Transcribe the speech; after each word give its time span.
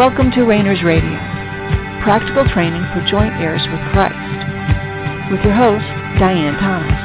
Welcome 0.00 0.30
to 0.30 0.44
Rainers 0.44 0.82
Radio, 0.82 1.12
practical 2.02 2.48
training 2.54 2.80
for 2.94 3.04
joint 3.10 3.34
heirs 3.34 3.60
with 3.70 3.80
Christ, 3.92 4.16
with 5.30 5.44
your 5.44 5.52
host, 5.52 5.84
Diane 6.18 6.56
Thomas. 6.56 7.00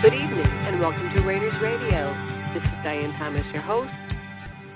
Good 0.00 0.14
evening 0.14 0.46
and 0.46 0.78
welcome 0.78 1.10
to 1.12 1.22
Rainers 1.22 1.60
Radio. 1.60 2.14
This 2.54 2.62
is 2.62 2.84
Diane 2.84 3.18
Thomas, 3.18 3.44
your 3.52 3.62
host. 3.62 3.90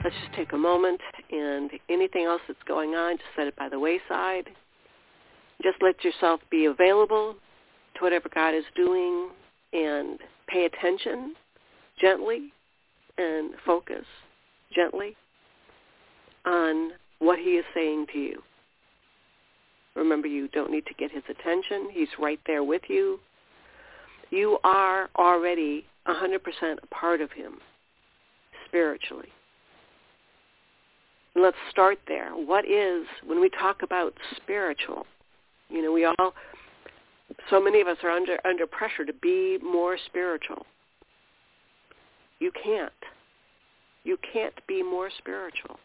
Let's 0.03 0.17
just 0.25 0.35
take 0.35 0.53
a 0.53 0.59
moment 0.59 1.01
and 1.31 1.71
anything 1.89 2.25
else 2.25 2.43
that's 2.49 2.59
going 2.67 2.97
on, 2.97 3.19
just 3.19 3.31
set 3.37 3.47
it 3.47 3.55
by 3.55 3.69
the 3.69 3.79
wayside. 3.79 4.49
Just 5.63 5.77
let 5.81 6.03
yourself 6.03 6.41
be 6.51 6.65
available 6.65 7.37
to 7.95 8.01
whatever 8.01 8.29
God 8.35 8.53
is 8.53 8.65
doing 8.75 9.29
and 9.73 10.19
pay 10.49 10.65
attention 10.65 11.35
gently 12.01 12.53
and 13.19 13.53
focus 13.65 14.05
gently 14.75 15.17
on 16.45 16.91
what 17.19 17.39
he 17.39 17.53
is 17.53 17.65
saying 17.75 18.07
to 18.13 18.19
you. 18.19 18.43
Remember, 19.95 20.29
you 20.29 20.49
don't 20.49 20.71
need 20.71 20.87
to 20.87 20.95
get 20.95 21.11
his 21.11 21.23
attention. 21.29 21.89
He's 21.91 22.09
right 22.19 22.41
there 22.47 22.63
with 22.63 22.83
you. 22.89 23.19
You 24.31 24.59
are 24.63 25.09
already 25.17 25.87
100% 26.07 26.39
a 26.83 26.87
part 26.95 27.21
of 27.21 27.33
him 27.33 27.55
spiritually. 28.67 29.29
Let's 31.35 31.57
start 31.71 31.99
there. 32.07 32.31
What 32.31 32.65
is, 32.69 33.07
when 33.25 33.41
we 33.41 33.49
talk 33.51 33.83
about 33.83 34.15
spiritual, 34.37 35.07
you 35.69 35.83
know, 35.83 35.93
we 35.93 36.05
all 36.05 36.35
so 37.51 37.61
many 37.61 37.81
of 37.81 37.89
us 37.89 37.97
are 38.05 38.11
under 38.11 38.39
under 38.47 38.67
pressure 38.67 39.05
to 39.05 39.13
be 39.13 39.59
more 39.63 39.99
spiritual. 40.07 40.65
You 42.39 42.51
can't. 42.63 42.93
You 44.05 44.19
can't 44.33 44.55
be 44.67 44.83
more 44.83 45.11
spiritual. 45.19 45.79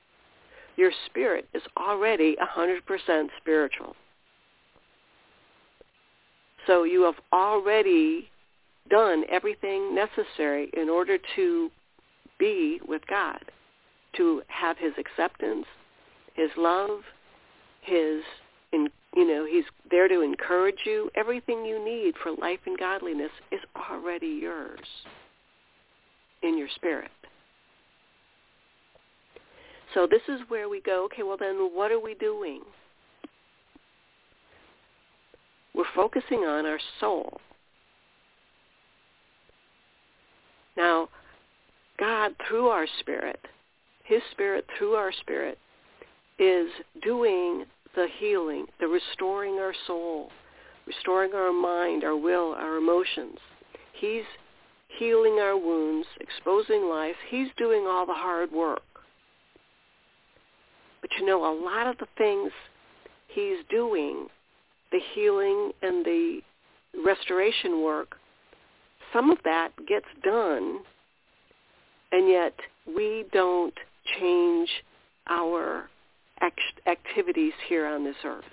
Your 0.78 0.92
spirit 1.08 1.48
is 1.54 1.64
already 1.78 2.36
100% 2.42 3.28
spiritual. 3.40 3.96
So 6.68 6.84
you 6.84 7.02
have 7.04 7.16
already 7.34 8.30
done 8.90 9.24
everything 9.30 9.96
necessary 9.96 10.70
in 10.74 10.90
order 10.90 11.18
to 11.36 11.72
be 12.38 12.80
with 12.88 13.02
God, 13.08 13.40
to 14.18 14.44
have 14.48 14.78
his 14.78 14.94
acceptance, 15.00 15.66
his 16.34 16.50
love, 16.58 17.02
his 17.82 18.24
you 19.14 19.28
know, 19.28 19.46
he's 19.46 19.66
there 19.90 20.08
to 20.08 20.22
encourage 20.22 20.80
you. 20.86 21.10
Everything 21.16 21.66
you 21.66 21.84
need 21.84 22.14
for 22.24 22.32
life 22.32 22.60
and 22.66 22.78
godliness 22.78 23.32
is 23.52 23.60
already 23.76 24.40
yours 24.42 24.80
in 26.44 26.58
your 26.58 26.70
spirit. 26.76 27.12
So 29.94 30.08
this 30.10 30.22
is 30.28 30.40
where 30.48 30.70
we 30.70 30.82
go, 30.82 31.06
okay, 31.06 31.24
well 31.24 31.38
then 31.38 31.56
what 31.74 31.92
are 31.92 32.00
we 32.00 32.14
doing? 32.16 32.62
We're 35.74 35.84
focusing 35.96 36.40
on 36.40 36.66
our 36.66 36.80
soul. 37.00 37.40
Now, 40.78 41.10
God 42.00 42.34
through 42.48 42.68
our 42.68 42.88
spirit, 43.00 43.40
his 44.04 44.22
spirit 44.32 44.66
through 44.78 44.94
our 44.94 45.12
spirit, 45.12 45.58
is 46.40 46.68
doing 47.04 47.66
the 47.96 48.08
healing, 48.20 48.66
the 48.80 48.88
restoring 48.88 49.56
our 49.56 49.74
soul, 49.86 50.30
restoring 50.88 51.34
our 51.34 51.54
mind, 51.54 52.04
our 52.04 52.18
will, 52.18 52.54
our 52.54 52.78
emotions. 52.78 53.38
He's 53.94 54.24
healing 55.02 55.40
our 55.40 55.58
wounds, 55.58 56.08
exposing 56.20 56.88
life. 56.88 57.16
He's 57.28 57.48
doing 57.58 57.88
all 57.88 58.06
the 58.06 58.14
hard 58.14 58.52
work. 58.52 58.84
But 61.02 61.10
you 61.18 61.26
know, 61.26 61.44
a 61.44 61.58
lot 61.60 61.88
of 61.88 61.98
the 61.98 62.06
things 62.20 62.52
he's 63.28 63.66
doing, 63.72 64.28
the 64.92 65.00
healing 65.16 65.72
and 65.82 66.06
the 66.06 66.42
restoration 67.04 67.82
work, 67.82 68.16
some 69.12 69.32
of 69.32 69.40
that 69.44 69.70
gets 69.88 70.06
done, 70.24 70.82
and 72.12 72.30
yet 72.30 72.54
we 72.86 73.26
don't 73.34 73.74
change 74.20 74.70
our 75.28 75.90
act- 76.42 76.60
activities 76.86 77.54
here 77.68 77.88
on 77.88 78.04
this 78.04 78.18
earth. 78.24 78.46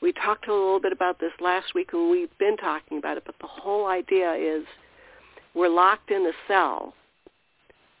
We 0.00 0.12
talked 0.12 0.48
a 0.48 0.52
little 0.52 0.80
bit 0.80 0.92
about 0.92 1.20
this 1.20 1.32
last 1.40 1.74
week 1.74 1.90
and 1.92 2.10
we've 2.10 2.36
been 2.38 2.56
talking 2.56 2.98
about 2.98 3.16
it, 3.16 3.24
but 3.26 3.34
the 3.40 3.46
whole 3.46 3.86
idea 3.86 4.32
is 4.32 4.64
we're 5.54 5.68
locked 5.68 6.10
in 6.10 6.26
a 6.26 6.32
cell. 6.48 6.94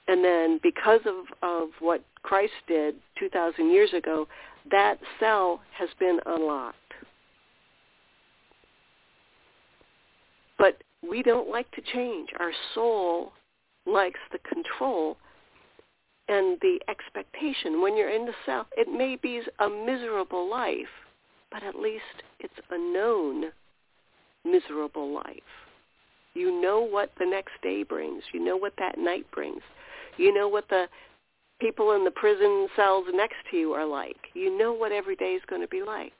And 0.08 0.24
then 0.24 0.60
because 0.62 1.00
of, 1.04 1.26
of 1.42 1.68
what 1.78 2.02
Christ 2.22 2.52
did 2.66 2.96
2,000 3.18 3.70
years 3.70 3.92
ago, 3.92 4.26
that 4.70 4.98
cell 5.18 5.60
has 5.76 5.88
been 5.98 6.20
unlocked. 6.26 6.76
But 10.58 10.82
we 11.08 11.22
don't 11.22 11.48
like 11.48 11.70
to 11.72 11.82
change. 11.92 12.30
Our 12.38 12.52
soul 12.74 13.32
likes 13.86 14.20
the 14.32 14.38
control 14.38 15.16
and 16.28 16.58
the 16.60 16.78
expectation 16.88 17.80
when 17.80 17.96
you're 17.96 18.10
in 18.10 18.26
the 18.26 18.34
cell. 18.46 18.66
It 18.76 18.88
may 18.88 19.16
be 19.16 19.40
a 19.58 19.68
miserable 19.68 20.48
life, 20.48 20.86
but 21.50 21.62
at 21.62 21.74
least 21.74 22.04
it's 22.38 22.54
a 22.70 22.78
known 22.78 23.46
miserable 24.44 25.12
life. 25.12 25.36
You 26.34 26.60
know 26.60 26.80
what 26.80 27.10
the 27.18 27.26
next 27.26 27.52
day 27.62 27.82
brings. 27.82 28.22
You 28.32 28.44
know 28.44 28.56
what 28.56 28.74
that 28.78 28.98
night 28.98 29.26
brings. 29.32 29.62
You 30.16 30.32
know 30.32 30.48
what 30.48 30.68
the 30.68 30.86
people 31.60 31.92
in 31.92 32.04
the 32.04 32.10
prison 32.10 32.68
cells 32.76 33.06
next 33.12 33.36
to 33.50 33.56
you 33.56 33.72
are 33.72 33.86
like. 33.86 34.16
You 34.34 34.56
know 34.56 34.72
what 34.72 34.92
every 34.92 35.16
day 35.16 35.32
is 35.32 35.42
going 35.48 35.62
to 35.62 35.68
be 35.68 35.82
like. 35.82 36.12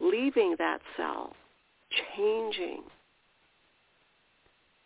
Leaving 0.00 0.56
that 0.58 0.80
cell, 0.96 1.34
changing, 2.16 2.82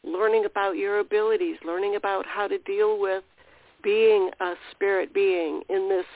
learning 0.05 0.45
about 0.45 0.77
your 0.77 1.01
abilities, 1.01 1.57
learning 1.65 1.97
about 1.97 2.27
how 2.27 2.47
to 2.47 2.59
deal 2.59 3.01
with 3.01 3.25
being 3.83 4.31
a 4.41 4.55
spirit 4.73 5.13
being 5.15 5.63
in 5.69 5.89
this 5.89 6.07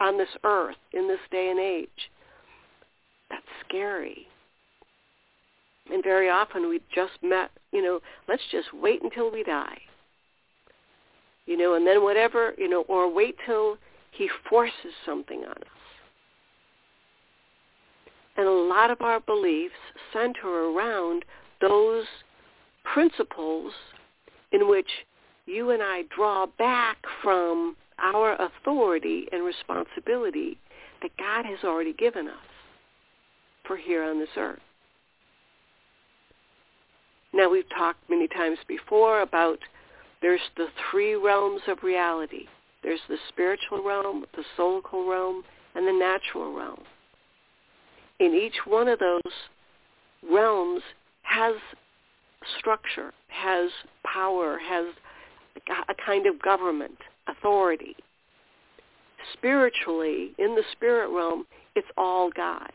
on 0.00 0.18
this 0.18 0.28
earth 0.44 0.76
in 0.92 1.06
this 1.06 1.20
day 1.30 1.50
and 1.50 1.60
age. 1.60 2.10
That's 3.30 3.42
scary. 3.66 4.26
And 5.92 6.02
very 6.02 6.28
often 6.28 6.68
we 6.68 6.80
just 6.94 7.12
met, 7.22 7.50
you 7.72 7.82
know, 7.82 8.00
let's 8.28 8.42
just 8.50 8.68
wait 8.74 9.02
until 9.02 9.30
we 9.30 9.42
die. 9.42 9.78
You 11.46 11.56
know, 11.56 11.74
and 11.74 11.86
then 11.86 12.02
whatever, 12.02 12.54
you 12.58 12.68
know, 12.68 12.84
or 12.88 13.12
wait 13.12 13.36
till 13.46 13.76
he 14.12 14.28
forces 14.48 14.92
something 15.04 15.40
on 15.40 15.50
us. 15.50 15.80
And 18.36 18.46
a 18.46 18.50
lot 18.50 18.90
of 18.90 19.00
our 19.00 19.20
beliefs 19.20 19.74
center 20.12 20.48
around 20.48 21.24
those 21.60 22.04
principles 22.84 23.72
in 24.52 24.68
which 24.68 24.88
you 25.46 25.70
and 25.70 25.82
I 25.82 26.02
draw 26.14 26.46
back 26.58 26.98
from 27.22 27.76
our 28.02 28.36
authority 28.36 29.26
and 29.32 29.44
responsibility 29.44 30.58
that 31.02 31.16
God 31.16 31.44
has 31.46 31.58
already 31.64 31.92
given 31.92 32.28
us 32.28 32.34
for 33.66 33.76
here 33.76 34.02
on 34.02 34.18
this 34.18 34.28
earth. 34.36 34.60
Now 37.32 37.48
we've 37.48 37.68
talked 37.70 38.08
many 38.10 38.26
times 38.28 38.58
before 38.66 39.22
about 39.22 39.58
there's 40.20 40.40
the 40.56 40.66
three 40.90 41.14
realms 41.14 41.62
of 41.68 41.82
reality. 41.82 42.46
There's 42.82 43.00
the 43.08 43.16
spiritual 43.28 43.84
realm, 43.84 44.24
the 44.34 44.44
soulical 44.58 45.08
realm, 45.08 45.44
and 45.74 45.86
the 45.86 45.92
natural 45.92 46.54
realm. 46.54 46.80
In 48.18 48.34
each 48.34 48.66
one 48.66 48.88
of 48.88 48.98
those 48.98 49.32
realms 50.28 50.82
has 51.22 51.54
structure, 52.58 53.12
has 53.28 53.70
power, 54.04 54.58
has 54.58 54.86
a 55.88 55.94
kind 56.04 56.26
of 56.26 56.40
government, 56.42 56.98
authority. 57.26 57.96
Spiritually, 59.34 60.32
in 60.38 60.54
the 60.54 60.62
spirit 60.72 61.10
realm, 61.10 61.44
it's 61.76 61.88
all 61.96 62.30
God. 62.30 62.72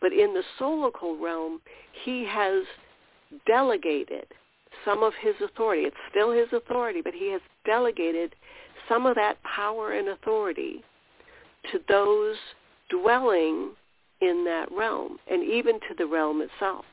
But 0.00 0.12
in 0.12 0.34
the 0.34 0.42
soulical 0.60 1.20
realm, 1.20 1.60
he 2.04 2.24
has 2.26 2.64
delegated 3.46 4.26
some 4.84 5.02
of 5.02 5.12
his 5.20 5.34
authority. 5.42 5.82
It's 5.82 5.96
still 6.10 6.30
his 6.30 6.48
authority, 6.52 7.00
but 7.02 7.14
he 7.14 7.32
has 7.32 7.40
delegated 7.64 8.34
some 8.88 9.06
of 9.06 9.14
that 9.14 9.42
power 9.42 9.92
and 9.92 10.08
authority 10.08 10.84
to 11.72 11.80
those 11.88 12.36
dwelling 12.90 13.70
in 14.20 14.44
that 14.44 14.70
realm 14.70 15.18
and 15.30 15.42
even 15.42 15.74
to 15.80 15.94
the 15.96 16.06
realm 16.06 16.42
itself. 16.42 16.84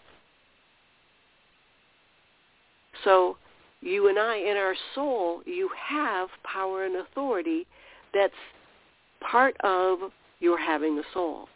So 3.03 3.37
you 3.81 4.09
and 4.09 4.17
I, 4.17 4.37
in 4.37 4.57
our 4.57 4.75
soul, 4.95 5.41
you 5.45 5.69
have 5.75 6.29
power 6.43 6.85
and 6.85 6.97
authority 6.97 7.65
that's 8.13 8.33
part 9.19 9.55
of 9.63 9.99
your 10.39 10.57
having 10.57 10.97
a 10.99 11.03
soul. 11.13 11.47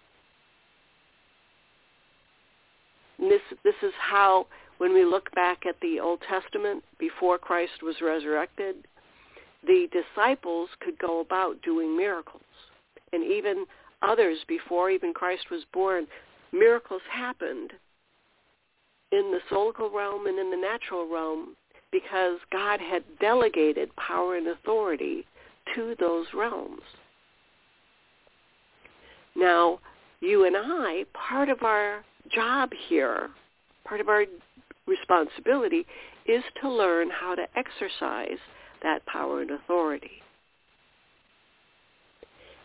this 3.19 3.41
this 3.63 3.75
is 3.81 3.93
how 3.99 4.47
when 4.77 4.93
we 4.93 5.05
look 5.05 5.33
back 5.33 5.65
at 5.67 5.75
the 5.81 5.99
Old 5.99 6.19
Testament 6.27 6.83
before 6.99 7.37
Christ 7.37 7.81
was 7.81 7.95
resurrected, 8.01 8.75
the 9.65 9.87
disciples 9.91 10.69
could 10.81 10.99
go 10.99 11.21
about 11.21 11.61
doing 11.61 11.95
miracles. 11.95 12.41
And 13.13 13.23
even 13.23 13.65
others 14.01 14.39
before 14.47 14.89
even 14.89 15.13
Christ 15.13 15.45
was 15.49 15.63
born, 15.71 16.07
miracles 16.51 17.01
happened 17.09 17.71
in 19.13 19.31
the 19.31 19.39
soulical 19.49 19.93
realm 19.93 20.27
and 20.27 20.37
in 20.37 20.51
the 20.51 20.57
natural 20.57 21.09
realm 21.09 21.55
because 21.95 22.39
God 22.51 22.81
had 22.81 23.03
delegated 23.21 23.95
power 23.95 24.35
and 24.35 24.47
authority 24.47 25.25
to 25.73 25.95
those 25.97 26.25
realms. 26.33 26.81
Now, 29.33 29.79
you 30.19 30.45
and 30.45 30.57
I, 30.57 31.05
part 31.13 31.47
of 31.47 31.63
our 31.63 32.03
job 32.29 32.71
here, 32.89 33.29
part 33.85 34.01
of 34.01 34.09
our 34.09 34.25
responsibility 34.85 35.85
is 36.25 36.43
to 36.61 36.69
learn 36.69 37.09
how 37.09 37.33
to 37.33 37.43
exercise 37.55 38.39
that 38.83 39.05
power 39.05 39.41
and 39.41 39.51
authority. 39.51 40.21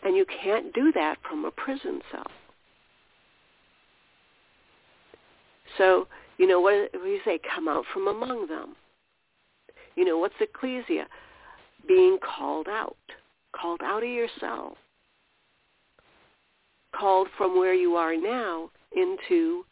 And 0.02 0.16
you 0.16 0.26
can't 0.42 0.74
do 0.74 0.90
that 0.92 1.18
from 1.28 1.44
a 1.44 1.52
prison 1.52 2.00
cell. 2.10 2.26
So, 5.78 6.08
you 6.36 6.48
know, 6.48 6.60
what 6.60 6.90
do 6.92 6.98
you 7.06 7.20
say? 7.24 7.38
Come 7.54 7.68
out 7.68 7.84
from 7.92 8.08
among 8.08 8.48
them. 8.48 8.74
You 10.00 10.06
know, 10.06 10.16
what's 10.16 10.32
ecclesia? 10.40 11.06
Being 11.86 12.16
called 12.24 12.68
out. 12.68 12.96
Called 13.54 13.82
out 13.84 14.02
of 14.02 14.08
yourself. 14.08 14.78
Called 16.98 17.28
from 17.36 17.58
where 17.58 17.74
you 17.74 17.96
are 17.96 18.16
now 18.16 18.70
into 18.96 19.62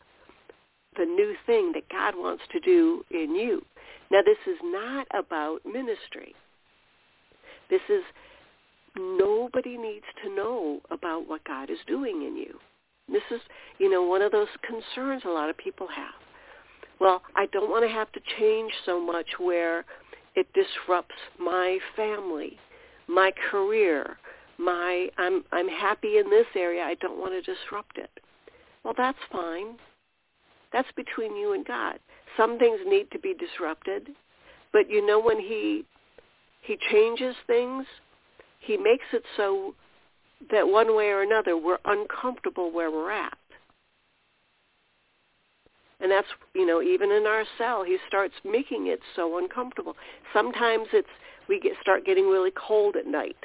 the 0.98 1.06
new 1.06 1.34
thing 1.46 1.72
that 1.72 1.88
God 1.88 2.12
wants 2.14 2.42
to 2.52 2.60
do 2.60 3.02
in 3.10 3.34
you. 3.34 3.64
Now, 4.10 4.19
this 4.22 4.36
is 4.46 4.58
not 4.64 5.06
about 5.19 5.60
ministry. 5.64 6.34
This 7.70 7.81
is 7.88 8.02
nobody 8.98 9.78
needs 9.78 10.04
to 10.22 10.34
know 10.36 10.81
about 10.90 11.26
what 11.26 11.42
God 11.44 11.70
is 11.70 11.78
doing 11.86 12.22
in 12.26 12.36
you. 12.36 12.58
This 13.10 13.22
is, 13.31 13.40
you 13.78 13.90
know, 13.90 14.02
one 14.02 14.20
of 14.20 14.31
those 14.31 14.48
concerns 14.60 15.22
a 15.24 15.31
lot 15.31 15.48
of 15.48 15.56
people 15.56 15.86
have. 15.86 16.20
Well, 17.00 17.22
I 17.34 17.46
don't 17.46 17.70
want 17.70 17.86
to 17.86 17.90
have 17.90 18.12
to 18.12 18.20
change 18.38 18.72
so 18.84 19.00
much 19.00 19.26
where 19.38 19.86
it 20.38 20.46
disrupts 20.52 21.17
my 21.40 21.79
family, 21.96 22.58
my 23.08 23.32
career, 23.50 24.17
my 24.56 25.08
I'm 25.19 25.44
I'm 25.50 25.69
happy 25.69 26.19
in 26.19 26.31
this 26.31 26.46
area, 26.55 26.85
I 26.85 26.94
don't 26.94 27.19
want 27.19 27.32
to 27.32 27.43
disrupt 27.43 27.99
it. 27.99 28.11
Well, 28.85 28.94
that's 28.96 29.19
fine. 29.32 29.76
That's 30.73 30.88
between 30.94 31.37
you 31.37 31.55
and 31.55 31.67
God. 31.67 31.99
Some 32.37 32.58
things 32.58 32.79
need 32.87 33.11
to 33.11 33.19
be 33.19 33.35
disrupted, 33.35 34.11
but 34.73 34.88
you 34.88 35.05
know 35.05 35.19
when 35.19 35.40
he 35.40 35.85
he 36.62 36.79
changes 36.93 37.34
things, 37.49 37.84
he 38.61 38.76
makes 38.76 39.06
it 39.12 39.25
so 39.37 39.75
that 40.52 40.69
one 40.69 40.94
way 40.94 41.06
or 41.06 41.23
another 41.23 41.56
we're 41.56 41.79
uncomfortable 41.84 42.70
where 42.70 42.93
we're 42.93 43.11
at. 43.11 43.37
And 46.00 46.10
that's, 46.12 46.28
you 46.54 46.64
know, 46.64 46.80
even 46.80 47.10
in 47.10 47.26
our 47.26 47.44
cell, 47.56 47.82
he 47.82 47.98
starts 48.06 48.34
making 48.44 48.86
it 48.86 49.00
so 49.16 49.38
uncomfortable. 49.38 49.96
Sometimes 50.32 50.86
it's 50.92 51.08
we 51.48 51.58
get 51.58 51.72
start 51.80 52.04
getting 52.04 52.28
really 52.28 52.52
cold 52.54 52.96
at 52.96 53.06
night. 53.06 53.36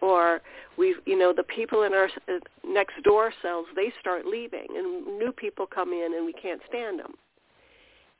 Or 0.00 0.42
we 0.76 0.96
you 1.06 1.18
know 1.18 1.32
the 1.34 1.44
people 1.44 1.84
in 1.84 1.94
our 1.94 2.10
uh, 2.28 2.38
next 2.66 3.02
door 3.04 3.32
cells 3.40 3.66
they 3.74 3.92
start 4.00 4.26
leaving 4.26 4.66
and 4.76 5.18
new 5.18 5.32
people 5.32 5.66
come 5.66 5.92
in 5.92 6.12
and 6.14 6.26
we 6.26 6.32
can't 6.32 6.60
stand 6.68 6.98
them. 6.98 7.14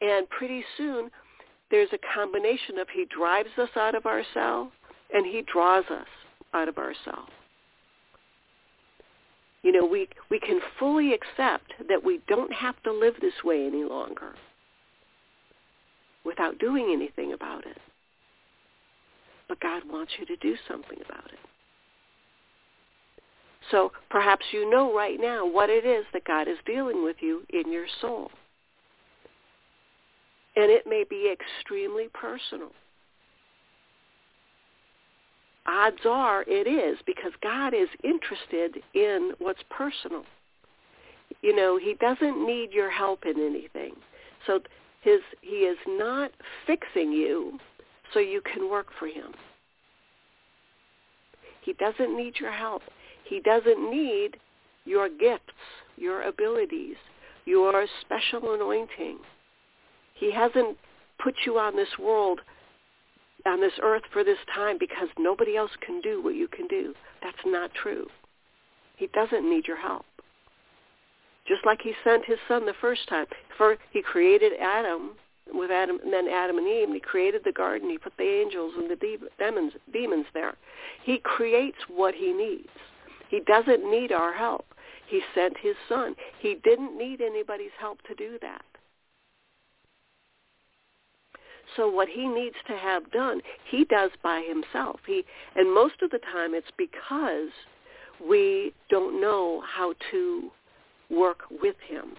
And 0.01 0.29
pretty 0.31 0.65
soon 0.79 1.11
there's 1.71 1.91
a 1.93 1.99
combination 2.15 2.79
of 2.79 2.89
he 2.89 3.07
drives 3.07 3.51
us 3.59 3.71
out 3.77 3.95
of 3.95 4.07
our 4.07 4.23
cell 4.33 4.73
and 5.13 5.27
he 5.27 5.43
draws 5.43 5.85
us 5.91 6.07
out 6.55 6.69
of 6.69 6.79
our 6.79 6.95
cell 7.05 7.29
you 9.65 9.73
know 9.73 9.85
we 9.85 10.09
we 10.31 10.39
can 10.39 10.61
fully 10.79 11.13
accept 11.13 11.73
that 11.89 12.05
we 12.05 12.21
don't 12.29 12.53
have 12.53 12.81
to 12.85 12.93
live 12.93 13.15
this 13.21 13.43
way 13.43 13.67
any 13.67 13.83
longer 13.83 14.37
without 16.25 16.59
doing 16.61 16.91
anything 16.93 17.33
about 17.33 17.67
it 17.67 17.79
but 19.49 19.59
God 19.61 19.83
wants 19.91 20.13
you 20.19 20.25
to 20.27 20.37
do 20.37 20.55
something 20.69 20.99
about 21.05 21.27
it 21.33 21.39
so 23.71 23.93
perhaps 24.11 24.45
you 24.53 24.71
know 24.71 24.95
right 24.95 25.19
now 25.21 25.47
what 25.47 25.71
it 25.71 25.87
is 25.87 26.05
that 26.13 26.25
God 26.25 26.49
is 26.49 26.59
dealing 26.67 27.03
with 27.03 27.17
you 27.21 27.43
in 27.51 27.73
your 27.73 27.87
soul. 28.01 28.31
And 30.57 30.71
it 30.71 30.87
may 30.87 31.05
be 31.09 31.33
extremely 31.33 32.09
personal. 32.13 32.71
Odds 35.67 36.05
are 36.07 36.45
it 36.47 36.67
is 36.67 36.99
because 37.07 37.33
God 37.43 37.73
is 37.73 37.89
interested 38.03 38.83
in 38.95 39.33
what's 39.39 39.63
personal. 39.71 40.25
You 41.41 41.57
know, 41.57 41.79
he 41.79 41.95
doesn't 42.01 42.47
need 42.47 42.73
your 42.73 42.91
help 42.91 43.25
in 43.25 43.41
anything. 43.41 43.95
So 44.47 44.61
his 45.01 45.21
he 45.41 45.65
is 45.65 45.79
not 45.87 46.33
fixing 46.67 47.13
you 47.13 47.59
so 48.13 48.21
you 48.21 48.41
can 48.43 48.71
work 48.71 48.89
for 48.99 49.07
him. 49.07 49.33
He 51.63 51.73
doesn't 51.75 52.17
need 52.17 52.35
your 52.39 52.53
help. 52.53 52.83
He 53.25 53.41
doesn't 53.41 53.91
need 53.91 54.37
your 54.85 55.09
gifts, 55.09 55.55
your 55.97 56.23
abilities, 56.23 56.97
your 57.47 57.87
special 58.03 58.55
anointing. 58.55 59.19
He 60.15 60.31
hasn't 60.31 60.77
put 61.23 61.35
you 61.47 61.59
on 61.59 61.75
this 61.75 61.99
world, 61.99 62.41
on 63.47 63.61
this 63.61 63.73
earth 63.83 64.03
for 64.13 64.25
this 64.25 64.39
time 64.55 64.77
because 64.79 65.09
nobody 65.19 65.57
else 65.57 65.71
can 65.85 66.01
do 66.01 66.23
what 66.23 66.35
you 66.35 66.49
can 66.49 66.67
do. 66.67 66.95
That's 67.23 67.37
not 67.47 67.73
true. 67.75 68.07
He 68.97 69.09
doesn't 69.09 69.49
need 69.49 69.67
your 69.67 69.81
help. 69.81 70.05
Just 71.47 71.67
like 71.67 71.81
he 71.83 71.93
sent 72.03 72.25
his 72.25 72.39
son 72.49 72.65
the 72.65 72.75
first 72.81 73.09
time. 73.09 73.27
For 73.59 73.77
he 73.91 74.03
created 74.03 74.53
Adam 74.61 75.13
with 75.53 75.71
Adam 75.71 75.99
and 76.03 76.13
then 76.13 76.27
Adam 76.29 76.57
and 76.57 76.67
Eve 76.67 76.85
and 76.85 76.95
he 76.95 77.01
created 77.01 77.43
the 77.45 77.53
garden, 77.53 77.91
he 77.91 77.99
put 77.99 78.17
the 78.17 78.25
angels 78.25 78.73
and 78.77 78.91
the 78.91 78.97
demons 79.39 79.73
demons 79.93 80.27
there. 80.33 80.55
He 81.03 81.19
creates 81.19 81.77
what 81.89 82.15
he 82.15 82.33
needs. 82.33 82.71
He 83.29 83.41
doesn't 83.41 83.91
need 83.91 84.11
our 84.11 84.33
help. 84.33 84.65
He 85.07 85.21
sent 85.35 85.59
his 85.59 85.77
son. 85.89 86.15
He 86.39 86.57
didn't 86.65 86.97
need 86.97 87.21
anybody's 87.21 87.77
help 87.79 88.01
to 88.09 88.15
do 88.15 88.39
that. 88.41 88.65
So 91.77 91.89
what 91.89 92.09
he 92.09 92.27
needs 92.29 92.57
to 92.69 92.77
have 92.77 93.11
done, 93.11 93.41
he 93.71 93.85
does 93.85 94.11
by 94.23 94.43
himself. 94.47 95.01
He 95.07 95.25
and 95.57 95.73
most 95.75 95.95
of 96.03 96.11
the 96.11 96.21
time 96.33 96.55
it's 96.55 96.67
because 96.77 97.51
we 98.27 98.73
don't 98.91 99.21
know 99.21 99.63
how 99.67 99.95
to 100.11 100.51
work 101.11 101.43
with 101.51 101.77
him. 101.89 102.13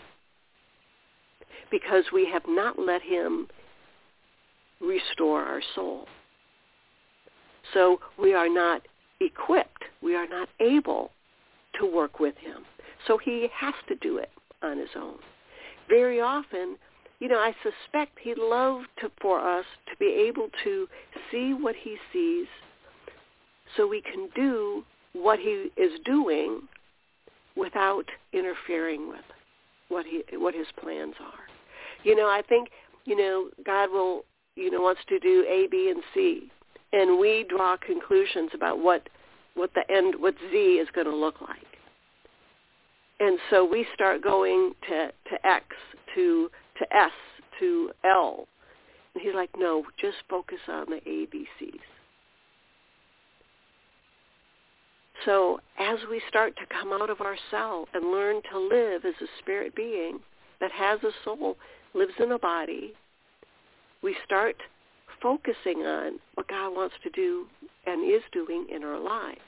Because 1.71 2.03
we 2.13 2.27
have 2.31 2.43
not 2.47 2.77
let 2.77 3.01
him 3.01 3.47
restore 4.81 5.41
our 5.43 5.61
soul. 5.73 6.07
So 7.73 7.99
we 8.19 8.33
are 8.33 8.49
not 8.49 8.81
equipped. 9.19 9.83
We 10.01 10.15
are 10.15 10.27
not 10.27 10.49
able 10.59 11.11
to 11.79 11.85
work 11.85 12.19
with 12.19 12.35
him. 12.37 12.63
So 13.07 13.17
he 13.17 13.47
has 13.53 13.73
to 13.87 13.95
do 13.95 14.17
it 14.17 14.29
on 14.61 14.77
his 14.77 14.89
own. 14.95 15.15
Very 15.89 16.21
often, 16.21 16.77
you 17.25 17.31
know, 17.31 17.39
I 17.39 17.55
suspect 17.63 18.19
he'd 18.21 18.37
love 18.37 18.81
to, 18.99 19.09
for 19.19 19.39
us 19.39 19.65
to 19.89 19.97
be 19.97 20.27
able 20.27 20.47
to 20.63 20.87
see 21.31 21.55
what 21.59 21.73
he 21.75 21.97
sees 22.13 22.45
so 23.75 23.87
we 23.87 23.99
can 23.99 24.29
do 24.35 24.83
what 25.13 25.39
he 25.39 25.71
is 25.75 25.99
doing 26.05 26.61
without 27.57 28.05
interfering 28.31 29.09
with 29.09 29.25
what 29.89 30.05
he 30.05 30.21
what 30.37 30.53
his 30.53 30.67
plans 30.79 31.15
are. 31.19 31.47
You 32.03 32.15
know, 32.15 32.27
I 32.27 32.43
think, 32.47 32.67
you 33.05 33.17
know, 33.17 33.49
God 33.65 33.89
will, 33.89 34.23
you 34.55 34.69
know, 34.69 34.81
wants 34.81 35.01
to 35.09 35.17
do 35.17 35.43
A, 35.49 35.65
B, 35.71 35.89
and 35.89 36.03
C 36.13 36.51
and 36.93 37.19
we 37.19 37.43
draw 37.49 37.75
conclusions 37.75 38.51
about 38.53 38.77
what 38.77 39.09
what 39.55 39.71
the 39.73 39.89
end 39.91 40.13
what 40.19 40.35
Z 40.51 40.55
is 40.55 40.89
going 40.93 41.07
to 41.07 41.15
look 41.15 41.41
like. 41.41 41.57
And 43.19 43.39
so 43.49 43.65
we 43.65 43.87
start 43.95 44.21
going 44.21 44.73
to 44.89 45.07
to 45.07 45.47
X 45.47 45.65
to 46.13 46.51
to 46.77 46.95
S 46.95 47.11
to 47.59 47.91
L. 48.03 48.47
And 49.13 49.23
he's 49.23 49.33
like, 49.33 49.49
no, 49.57 49.83
just 49.99 50.17
focus 50.29 50.59
on 50.67 50.87
the 50.89 51.01
ABCs. 51.09 51.79
So 55.23 55.59
as 55.79 55.97
we 56.09 56.21
start 56.27 56.55
to 56.57 56.65
come 56.67 56.91
out 56.91 57.09
of 57.09 57.21
our 57.21 57.37
cell 57.49 57.87
and 57.93 58.11
learn 58.11 58.41
to 58.51 58.59
live 58.59 59.05
as 59.05 59.15
a 59.21 59.27
spirit 59.39 59.75
being 59.75 60.19
that 60.59 60.71
has 60.71 60.99
a 61.03 61.11
soul, 61.23 61.57
lives 61.93 62.13
in 62.19 62.31
a 62.31 62.39
body, 62.39 62.93
we 64.03 64.15
start 64.25 64.57
focusing 65.21 65.79
on 65.83 66.19
what 66.35 66.47
God 66.47 66.75
wants 66.75 66.95
to 67.03 67.09
do 67.09 67.47
and 67.87 68.09
is 68.11 68.21
doing 68.31 68.67
in 68.73 68.83
our 68.83 68.99
lives. 68.99 69.39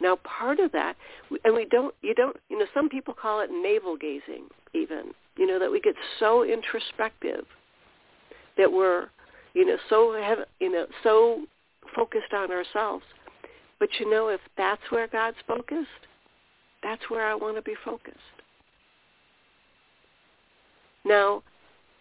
Now, 0.00 0.16
part 0.16 0.60
of 0.60 0.72
that, 0.72 0.96
and 1.44 1.54
we 1.54 1.66
don't, 1.66 1.94
you 2.00 2.14
don't, 2.14 2.36
you 2.48 2.58
know, 2.58 2.66
some 2.72 2.88
people 2.88 3.12
call 3.12 3.40
it 3.40 3.50
navel 3.50 3.96
gazing, 3.96 4.46
even. 4.72 5.12
You 5.36 5.46
know, 5.46 5.58
that 5.58 5.70
we 5.70 5.80
get 5.80 5.94
so 6.18 6.44
introspective 6.44 7.44
that 8.56 8.70
we're, 8.70 9.06
you 9.54 9.64
know, 9.64 9.76
so 9.88 10.20
have, 10.20 10.38
you 10.60 10.70
know, 10.70 10.86
so 11.02 11.44
focused 11.94 12.32
on 12.34 12.50
ourselves. 12.50 13.04
But 13.78 13.88
you 13.98 14.10
know, 14.10 14.28
if 14.28 14.40
that's 14.56 14.82
where 14.90 15.08
God's 15.08 15.38
focused, 15.46 15.88
that's 16.82 17.08
where 17.08 17.26
I 17.26 17.34
want 17.34 17.56
to 17.56 17.62
be 17.62 17.74
focused. 17.84 18.18
Now, 21.04 21.42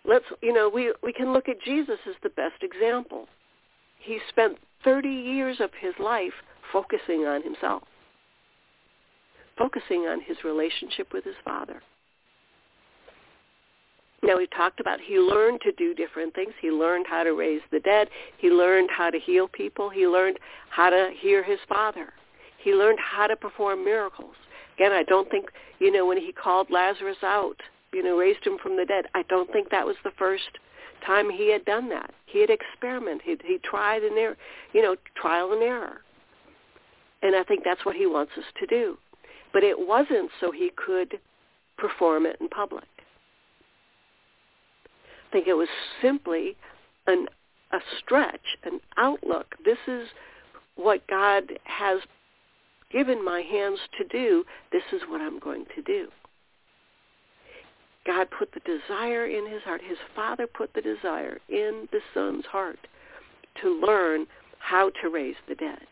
let's, 0.06 0.26
you 0.42 0.54
know, 0.54 0.70
we, 0.70 0.94
we 1.02 1.14
can 1.14 1.32
look 1.32 1.48
at 1.48 1.62
Jesus 1.64 2.00
as 2.08 2.16
the 2.22 2.30
best 2.30 2.62
example. 2.62 3.28
He 3.98 4.20
spent 4.30 4.58
30 4.84 5.10
years 5.10 5.58
of 5.60 5.70
his 5.80 5.94
life 6.00 6.34
focusing 6.72 7.26
on 7.26 7.44
himself, 7.44 7.84
focusing 9.58 10.02
on 10.02 10.22
his 10.22 10.38
relationship 10.44 11.14
with 11.14 11.24
his 11.24 11.36
Father. 11.44 11.82
Now 14.30 14.38
we 14.38 14.46
talked 14.46 14.80
about 14.80 15.00
he 15.02 15.18
learned 15.18 15.62
to 15.62 15.72
do 15.72 15.96
different 15.96 16.36
things. 16.36 16.54
He 16.62 16.70
learned 16.70 17.08
how 17.10 17.24
to 17.24 17.32
raise 17.32 17.62
the 17.72 17.80
dead. 17.80 18.10
He 18.38 18.52
learned 18.52 18.92
how 18.96 19.10
to 19.10 19.18
heal 19.18 19.48
people. 19.48 19.90
He 19.90 20.06
learned 20.06 20.38
how 20.70 20.92
to 20.92 21.10
hear 21.20 21.44
his 21.44 21.58
Father. 21.68 22.14
He 22.60 22.74
learned 22.74 23.00
how 23.00 23.26
to 23.26 23.36
perform 23.36 23.84
miracles. 23.84 24.36
Again, 24.76 24.92
I 24.92 25.02
don't 25.02 25.32
think, 25.32 25.48
you 25.80 25.92
know, 25.92 26.06
when 26.06 26.20
he 26.20 26.32
called 26.32 26.70
Lazarus 26.70 27.18
out, 27.24 27.56
you 27.92 28.04
know, 28.04 28.18
raised 28.18 28.46
him 28.46 28.60
from 28.62 28.78
the 28.78 28.86
dead, 28.86 29.06
I 29.16 29.24
don't 29.30 29.52
think 29.52 29.72
that 29.72 29.88
was 29.88 29.96
the 30.04 30.12
first 30.12 30.60
time 31.04 31.32
he 31.32 31.52
had 31.52 31.66
done 31.66 31.90
that. 31.90 32.12
He 32.28 32.40
had 32.40 32.52
experimented. 32.52 33.42
He, 33.44 33.54
he 33.54 33.58
tried 33.64 34.04
and 34.04 34.16
error, 34.16 34.38
you 34.74 34.84
know, 34.84 34.96
trial 35.20 35.54
and 35.54 35.64
error. 35.64 36.02
And 37.24 37.36
I 37.36 37.44
think 37.44 37.64
that's 37.66 37.84
what 37.84 37.96
he 37.96 38.06
wants 38.06 38.34
us 38.38 38.46
to 38.60 38.68
do. 38.68 38.96
But 39.54 39.64
it 39.64 39.88
wasn't 39.88 40.30
so 40.40 40.52
he 40.52 40.70
could 40.76 41.20
perform 41.80 42.28
it 42.28 42.38
in 42.40 42.48
public. 42.48 42.86
Think 45.32 45.48
it 45.48 45.54
was 45.54 45.68
simply 46.02 46.56
an, 47.08 47.28
a 47.72 47.80
stretch, 48.00 48.58
an 48.64 48.80
outlook. 48.98 49.56
This 49.64 49.78
is 49.88 50.08
what 50.76 51.06
God 51.08 51.44
has 51.66 52.00
given 52.92 53.24
my 53.24 53.42
hands 53.42 53.80
to 53.98 54.08
do. 54.08 54.44
This 54.72 54.84
is 54.92 55.02
what 55.08 55.22
I'm 55.22 55.40
going 55.40 55.66
to 55.76 55.82
do. 55.82 56.08
God 58.06 58.28
put 58.38 58.52
the 58.54 58.62
desire 58.62 59.28
in 59.28 59.52
his 59.52 59.62
heart. 59.64 59.82
His 59.88 59.98
father 60.16 60.48
put 60.48 60.74
the 60.74 60.82
desire 60.82 61.38
in 61.50 61.88
the 61.92 62.00
son's 62.14 62.46
heart 62.46 62.80
to 63.62 63.80
learn 63.86 64.26
how 64.60 64.92
to 65.02 65.10
raise 65.10 65.36
the 65.48 65.56
dead. 65.56 65.86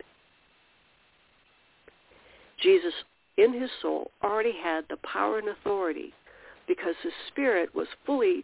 Jesus, 2.61 2.93
in 3.37 3.53
his 3.53 3.69
soul, 3.81 4.09
already 4.23 4.53
had 4.53 4.85
the 4.89 4.97
power 4.97 5.37
and 5.37 5.49
authority 5.49 6.13
because 6.67 6.95
his 7.03 7.13
spirit 7.27 7.75
was 7.75 7.87
fully 8.05 8.43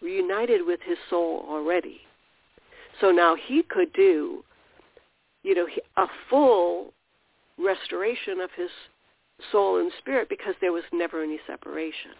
reunited 0.00 0.66
with 0.66 0.80
his 0.84 0.98
soul 1.10 1.44
already. 1.48 2.00
So 3.00 3.10
now 3.10 3.36
he 3.36 3.62
could 3.62 3.92
do, 3.92 4.44
you 5.42 5.54
know, 5.54 5.66
a 5.96 6.06
full 6.28 6.92
restoration 7.58 8.40
of 8.40 8.50
his 8.56 8.70
soul 9.52 9.78
and 9.78 9.92
spirit 9.98 10.28
because 10.28 10.54
there 10.60 10.72
was 10.72 10.84
never 10.92 11.22
any 11.22 11.38
separation. 11.46 12.12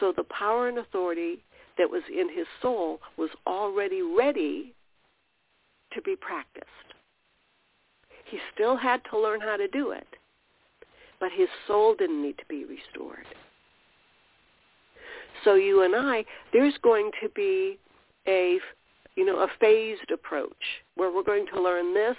So 0.00 0.12
the 0.16 0.24
power 0.24 0.68
and 0.68 0.78
authority 0.78 1.42
that 1.76 1.90
was 1.90 2.02
in 2.08 2.28
his 2.34 2.46
soul 2.60 3.00
was 3.16 3.30
already 3.46 4.02
ready 4.02 4.74
to 5.94 6.02
be 6.02 6.16
practiced. 6.16 6.66
He 8.24 8.38
still 8.54 8.76
had 8.76 9.00
to 9.10 9.18
learn 9.18 9.40
how 9.40 9.56
to 9.56 9.68
do 9.68 9.92
it, 9.92 10.06
but 11.18 11.30
his 11.32 11.48
soul 11.66 11.94
didn't 11.98 12.22
need 12.22 12.38
to 12.38 12.44
be 12.48 12.64
restored. 12.64 13.24
So 15.48 15.54
you 15.54 15.82
and 15.82 15.96
I, 15.96 16.26
there's 16.52 16.74
going 16.82 17.10
to 17.22 17.28
be 17.30 17.78
a, 18.26 18.58
you 19.16 19.24
know, 19.24 19.38
a 19.38 19.48
phased 19.58 20.10
approach 20.12 20.52
where 20.94 21.10
we're 21.10 21.22
going 21.22 21.46
to 21.54 21.62
learn 21.62 21.94
this, 21.94 22.18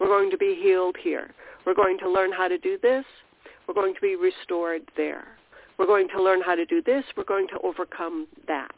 we're 0.00 0.06
going 0.06 0.30
to 0.30 0.38
be 0.38 0.58
healed 0.58 0.96
here. 0.98 1.34
We're 1.66 1.74
going 1.74 1.98
to 1.98 2.10
learn 2.10 2.32
how 2.32 2.48
to 2.48 2.56
do 2.56 2.78
this, 2.82 3.04
we're 3.68 3.74
going 3.74 3.92
to 3.94 4.00
be 4.00 4.16
restored 4.16 4.90
there. 4.96 5.36
We're 5.78 5.86
going 5.86 6.08
to 6.16 6.22
learn 6.22 6.40
how 6.40 6.54
to 6.54 6.64
do 6.64 6.80
this, 6.80 7.04
we're 7.14 7.24
going 7.24 7.46
to 7.48 7.58
overcome 7.62 8.26
that. 8.48 8.74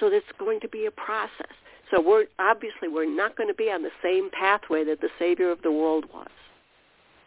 So 0.00 0.06
it's 0.06 0.24
going 0.38 0.60
to 0.60 0.68
be 0.68 0.86
a 0.86 0.90
process. 0.90 1.52
So 1.90 2.00
we're 2.00 2.24
obviously 2.38 2.88
we're 2.88 3.14
not 3.14 3.36
going 3.36 3.50
to 3.50 3.54
be 3.54 3.64
on 3.64 3.82
the 3.82 3.90
same 4.02 4.30
pathway 4.30 4.84
that 4.84 5.02
the 5.02 5.10
Savior 5.18 5.50
of 5.50 5.60
the 5.60 5.70
world 5.70 6.06
was. 6.14 6.30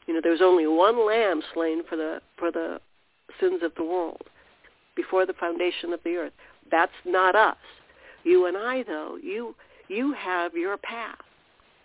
You 0.07 0.15
know, 0.15 0.19
there 0.23 0.31
was 0.31 0.41
only 0.41 0.65
one 0.65 1.05
lamb 1.05 1.43
slain 1.53 1.83
for 1.87 1.95
the 1.95 2.21
for 2.39 2.51
the 2.51 2.79
sins 3.39 3.61
of 3.61 3.71
the 3.75 3.83
world 3.83 4.23
before 4.95 5.25
the 5.25 5.33
foundation 5.33 5.93
of 5.93 5.99
the 6.03 6.15
earth. 6.15 6.33
That's 6.71 6.91
not 7.05 7.35
us. 7.35 7.57
You 8.23 8.47
and 8.47 8.57
I, 8.57 8.83
though, 8.83 9.17
you 9.21 9.55
you 9.87 10.13
have 10.13 10.53
your 10.53 10.77
path. 10.77 11.17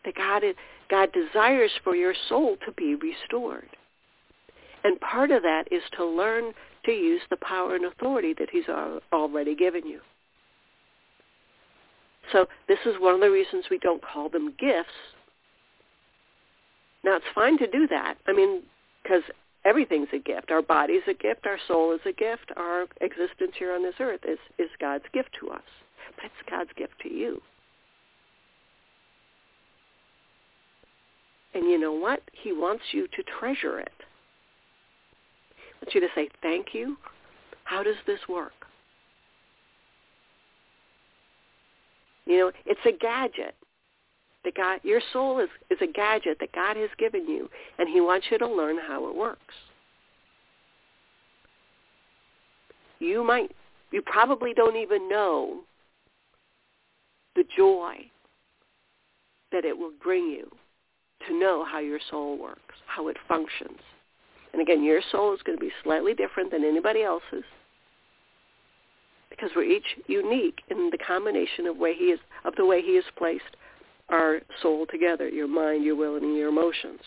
That 0.05 0.15
God 0.15 0.43
is, 0.43 0.55
God 0.89 1.11
desires 1.13 1.71
for 1.85 1.95
your 1.95 2.15
soul 2.29 2.57
to 2.65 2.73
be 2.73 2.95
restored. 2.95 3.69
And 4.83 4.99
part 5.01 5.31
of 5.31 5.43
that 5.43 5.65
is 5.71 5.83
to 5.97 6.05
learn 6.07 6.53
to 6.87 6.93
use 6.93 7.21
the 7.29 7.37
power 7.37 7.75
and 7.75 7.85
authority 7.85 8.35
that 8.39 8.49
he's 8.51 8.69
already 9.13 9.55
given 9.55 9.87
you. 9.87 10.01
So 12.33 12.47
this 12.69 12.79
is 12.87 12.95
one 12.99 13.15
of 13.15 13.21
the 13.21 13.31
reasons 13.31 13.65
we 13.71 13.79
don't 13.79 14.03
call 14.03 14.31
them 14.31 14.55
gifts. 14.59 14.89
Now 17.05 17.17
it's 17.17 17.27
fine 17.35 17.59
to 17.59 17.67
do 17.67 17.87
that. 17.89 18.15
I 18.27 18.33
mean, 18.33 18.63
because 19.03 19.23
everything's 19.65 20.09
a 20.13 20.19
gift. 20.19 20.51
Our 20.51 20.63
body's 20.63 21.03
a 21.09 21.15
gift. 21.15 21.47
Our 21.47 21.59
soul 21.69 21.93
is 21.93 22.01
a 22.07 22.13
gift. 22.13 22.51
Our 22.57 22.87
existence 23.01 23.53
here 23.59 23.75
on 23.75 23.83
this 23.83 23.95
earth 24.01 24.21
is, 24.27 24.39
is 24.59 24.69
God's 24.81 25.05
gift 25.13 25.31
to 25.41 25.51
us. 25.51 25.63
But 26.17 26.27
it's 26.27 26.51
God's 26.51 26.71
gift 26.77 26.95
to 27.03 27.13
you. 27.13 27.41
And 31.55 31.65
you 31.65 31.79
know 31.79 31.93
what? 31.93 32.23
He 32.33 32.53
wants 32.53 32.85
you 32.93 33.09
to 33.09 33.23
treasure 33.39 33.79
it. 33.81 33.93
He 35.57 35.85
wants 35.85 35.95
you 35.95 36.01
to 36.01 36.09
say, 36.15 36.29
thank 36.43 36.69
you. 36.73 36.97
How 37.65 37.83
does 37.83 37.97
this 38.07 38.21
work? 38.29 38.53
You 42.27 42.39
know, 42.39 42.53
it's 42.67 42.81
a 42.87 42.93
gadget. 42.93 43.55
The 44.45 44.53
God, 44.53 44.81
your 44.83 45.01
soul 45.13 45.39
is, 45.39 45.49
is 45.71 45.79
a 45.83 45.87
gadget 45.87 46.39
that 46.41 46.53
God 46.53 46.77
has 46.77 46.89
given 46.99 47.29
you, 47.29 47.49
and 47.79 47.89
he 47.89 48.01
wants 48.01 48.27
you 48.31 48.39
to 48.39 48.47
learn 48.47 48.79
how 48.79 49.09
it 49.09 49.15
works. 49.15 49.55
You 52.99 53.25
might, 53.25 53.51
you 53.91 54.03
probably 54.03 54.55
don't 54.55 54.77
even 54.77 55.09
know 55.09 55.61
the 57.37 57.45
joy 57.57 57.97
that 59.53 59.65
it 59.65 59.77
will 59.77 59.93
bring 60.03 60.27
you 60.27 60.51
to 61.27 61.39
know 61.39 61.65
how 61.65 61.79
your 61.79 62.01
soul 62.11 62.39
works, 62.39 62.75
how 62.87 63.09
it 63.09 63.17
functions. 63.29 63.79
And 64.53 64.63
again, 64.63 64.83
your 64.83 65.01
soul 65.13 65.35
is 65.35 65.41
going 65.43 65.59
to 65.59 65.65
be 65.65 65.73
slightly 65.83 66.15
different 66.15 66.51
than 66.51 66.65
anybody 66.65 67.03
else's 67.03 67.45
because 69.31 69.51
we're 69.55 69.63
each 69.63 69.97
unique 70.07 70.59
in 70.71 70.91
the 70.91 70.99
combination 70.99 71.67
of 71.67 71.77
way 71.77 71.95
he 71.95 72.07
is 72.07 72.21
of 72.45 72.55
the 72.57 72.67
way 72.67 72.83
he 72.83 72.97
has 72.97 73.05
placed 73.17 73.57
our 74.11 74.41
soul 74.61 74.87
together, 74.91 75.29
your 75.29 75.49
mind, 75.49 75.85
your 75.85 75.97
will, 75.97 76.17
and 76.17 76.37
your 76.37 76.49
emotions. 76.49 77.01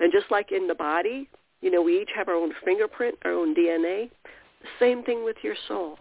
And 0.00 0.12
just 0.12 0.30
like 0.30 0.52
in 0.52 0.66
the 0.66 0.74
body, 0.74 1.28
you 1.60 1.70
know, 1.70 1.80
we 1.80 2.02
each 2.02 2.10
have 2.14 2.28
our 2.28 2.34
own 2.34 2.52
fingerprint, 2.64 3.16
our 3.24 3.32
own 3.32 3.54
DNA. 3.54 4.10
Same 4.78 5.02
thing 5.02 5.24
with 5.24 5.36
your 5.42 5.54
soul. 5.68 5.98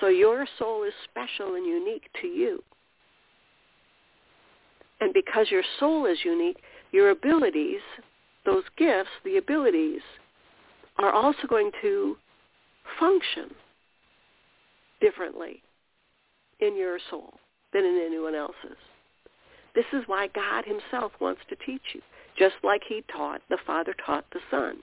So 0.00 0.08
your 0.08 0.46
soul 0.58 0.84
is 0.84 0.92
special 1.10 1.54
and 1.56 1.66
unique 1.66 2.08
to 2.20 2.26
you. 2.26 2.62
And 5.00 5.12
because 5.12 5.50
your 5.50 5.62
soul 5.78 6.06
is 6.06 6.18
unique, 6.24 6.58
your 6.92 7.10
abilities, 7.10 7.80
those 8.44 8.64
gifts, 8.76 9.10
the 9.24 9.38
abilities, 9.38 10.02
are 10.98 11.12
also 11.12 11.46
going 11.48 11.70
to 11.82 12.16
function 12.98 13.50
differently 15.00 15.62
in 16.60 16.76
your 16.76 16.98
soul 17.08 17.34
than 17.72 17.84
in 17.84 18.02
anyone 18.04 18.34
else's. 18.34 18.78
This 19.74 19.86
is 19.92 20.02
why 20.06 20.28
God 20.28 20.64
himself 20.64 21.12
wants 21.20 21.42
to 21.48 21.56
teach 21.56 21.94
you, 21.94 22.00
just 22.36 22.56
like 22.62 22.82
he 22.88 23.04
taught, 23.14 23.40
the 23.48 23.58
Father 23.66 23.94
taught 24.04 24.24
the 24.32 24.40
Son. 24.50 24.76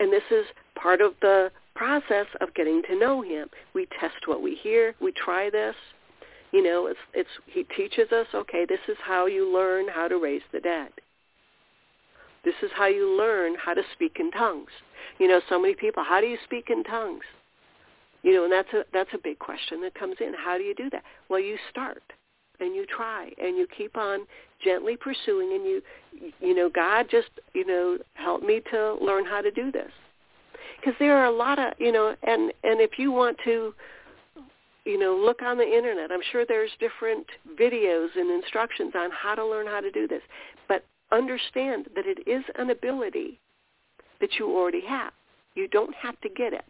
And 0.00 0.12
this 0.12 0.24
is 0.30 0.44
part 0.74 1.00
of 1.00 1.14
the 1.20 1.50
process 1.74 2.26
of 2.40 2.54
getting 2.54 2.82
to 2.88 2.98
know 2.98 3.22
him. 3.22 3.48
We 3.74 3.86
test 4.00 4.26
what 4.26 4.42
we 4.42 4.56
hear. 4.56 4.94
We 5.00 5.12
try 5.12 5.50
this. 5.50 5.76
You 6.52 6.62
know, 6.62 6.86
it's, 6.86 6.98
it's, 7.14 7.30
he 7.46 7.64
teaches 7.64 8.12
us, 8.12 8.26
okay, 8.34 8.64
this 8.68 8.80
is 8.88 8.96
how 9.04 9.26
you 9.26 9.52
learn 9.52 9.86
how 9.88 10.08
to 10.08 10.16
raise 10.16 10.42
the 10.52 10.60
dead. 10.60 10.90
This 12.44 12.54
is 12.62 12.70
how 12.76 12.86
you 12.86 13.16
learn 13.16 13.54
how 13.54 13.74
to 13.74 13.82
speak 13.94 14.18
in 14.20 14.30
tongues. 14.30 14.70
You 15.18 15.28
know, 15.28 15.40
so 15.48 15.60
many 15.60 15.74
people, 15.74 16.04
how 16.04 16.20
do 16.20 16.26
you 16.26 16.38
speak 16.44 16.68
in 16.70 16.84
tongues? 16.84 17.24
You 18.24 18.32
know, 18.34 18.44
and 18.44 18.52
that's 18.52 18.72
a 18.72 18.82
that's 18.92 19.10
a 19.14 19.18
big 19.22 19.38
question 19.38 19.80
that 19.82 19.94
comes 19.94 20.16
in. 20.20 20.32
How 20.34 20.58
do 20.58 20.64
you 20.64 20.74
do 20.74 20.90
that? 20.90 21.04
Well, 21.28 21.40
you 21.40 21.56
start. 21.70 22.02
and 22.60 22.74
you 22.74 22.86
try 22.86 23.30
and 23.42 23.56
you 23.56 23.66
keep 23.76 23.96
on 23.96 24.20
gently 24.62 24.96
pursuing 24.96 25.52
and 25.54 25.64
you 25.64 25.82
you 26.40 26.54
know 26.54 26.68
god 26.68 27.06
just 27.10 27.28
you 27.52 27.66
know 27.66 27.98
help 28.14 28.42
me 28.42 28.60
to 28.70 28.94
learn 29.00 29.24
how 29.24 29.40
to 29.40 29.50
do 29.50 29.70
this 29.72 29.90
because 30.78 30.94
there 30.98 31.16
are 31.16 31.26
a 31.26 31.36
lot 31.36 31.58
of 31.58 31.72
you 31.78 31.92
know 31.92 32.14
and 32.22 32.52
and 32.62 32.80
if 32.80 32.92
you 32.98 33.10
want 33.10 33.36
to 33.44 33.74
you 34.84 34.98
know 34.98 35.14
look 35.16 35.42
on 35.42 35.58
the 35.58 35.64
internet 35.64 36.10
i'm 36.12 36.22
sure 36.30 36.44
there's 36.46 36.70
different 36.78 37.26
videos 37.60 38.08
and 38.16 38.30
instructions 38.30 38.92
on 38.94 39.10
how 39.10 39.34
to 39.34 39.44
learn 39.44 39.66
how 39.66 39.80
to 39.80 39.90
do 39.90 40.06
this 40.06 40.22
but 40.68 40.84
understand 41.12 41.88
that 41.94 42.06
it 42.06 42.26
is 42.28 42.44
an 42.56 42.70
ability 42.70 43.38
that 44.20 44.30
you 44.38 44.46
already 44.56 44.84
have 44.86 45.12
you 45.54 45.66
don't 45.68 45.94
have 45.94 46.18
to 46.20 46.28
get 46.28 46.52
it 46.52 46.64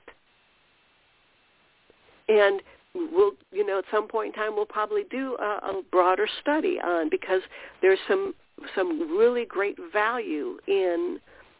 and 2.29 2.61
we'll 2.95 3.33
you 3.51 3.67
know 3.67 3.79
at 3.79 3.85
some 3.91 4.09
point 4.09 4.35
in 4.35 4.41
time 4.41 4.55
we'll 4.55 4.67
probably 4.67 5.03
do 5.11 5.37
a, 5.41 5.45
a 5.45 5.83
broader 5.91 6.29
study 6.41 6.79
on 6.83 7.09
because 7.11 7.43
there's 7.83 7.99
some 8.09 8.35
some 8.75 9.17
really 9.17 9.45
great 9.45 9.77
value 9.93 10.59
in 10.67 11.19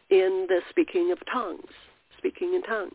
in 0.09 0.45
the 0.49 0.61
speaking 0.69 1.11
of 1.11 1.17
tongues 1.31 1.71
speaking 2.17 2.53
in 2.53 2.63
tongues 2.63 2.93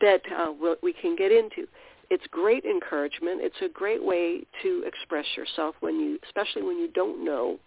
that 0.00 0.22
uh, 0.36 0.52
we'll, 0.58 0.76
we 0.82 0.92
can 0.92 1.16
get 1.16 1.30
into. 1.30 1.66
It's 2.10 2.24
great 2.30 2.64
encouragement. 2.64 3.40
It's 3.40 3.56
a 3.62 3.68
great 3.68 4.04
way 4.04 4.42
to 4.62 4.82
express 4.86 5.24
yourself 5.36 5.74
when 5.80 5.98
you 5.98 6.18
especially 6.24 6.62
when 6.62 6.78
you 6.78 6.88
don't 6.88 7.24
know 7.24 7.58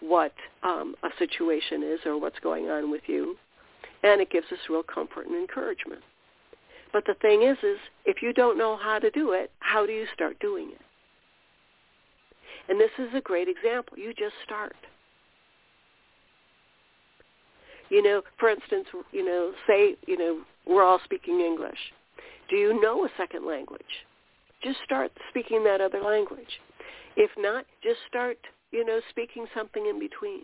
what 0.00 0.32
um, 0.62 0.94
a 1.02 1.08
situation 1.18 1.82
is 1.82 2.00
or 2.04 2.20
what's 2.20 2.38
going 2.40 2.68
on 2.68 2.90
with 2.90 3.02
you. 3.06 3.36
And 4.02 4.20
it 4.20 4.30
gives 4.30 4.46
us 4.52 4.58
real 4.68 4.82
comfort 4.82 5.26
and 5.26 5.34
encouragement 5.34 6.02
but 6.92 7.04
the 7.06 7.14
thing 7.14 7.42
is, 7.42 7.58
is 7.62 7.78
if 8.04 8.22
you 8.22 8.32
don't 8.32 8.58
know 8.58 8.76
how 8.76 8.98
to 8.98 9.10
do 9.10 9.32
it, 9.32 9.50
how 9.60 9.86
do 9.86 9.92
you 9.92 10.06
start 10.14 10.38
doing 10.40 10.70
it? 10.72 10.80
And 12.68 12.80
this 12.80 12.90
is 12.98 13.08
a 13.14 13.20
great 13.20 13.48
example. 13.48 13.98
You 13.98 14.12
just 14.12 14.34
start. 14.44 14.74
You 17.88 18.02
know, 18.02 18.22
for 18.38 18.50
instance, 18.50 18.86
you 19.12 19.24
know, 19.24 19.52
say, 19.66 19.96
you 20.06 20.18
know, 20.18 20.40
we're 20.66 20.84
all 20.84 21.00
speaking 21.04 21.40
English. 21.40 21.78
Do 22.50 22.56
you 22.56 22.80
know 22.80 23.04
a 23.04 23.08
second 23.16 23.46
language? 23.46 23.80
Just 24.62 24.78
start 24.84 25.10
speaking 25.30 25.64
that 25.64 25.80
other 25.80 26.02
language. 26.02 26.60
If 27.16 27.30
not, 27.38 27.64
just 27.82 27.98
start, 28.06 28.38
you 28.70 28.84
know, 28.84 29.00
speaking 29.10 29.46
something 29.54 29.86
in 29.86 29.98
between. 29.98 30.42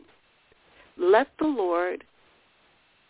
Let 0.97 1.29
the 1.39 1.47
Lord, 1.47 2.05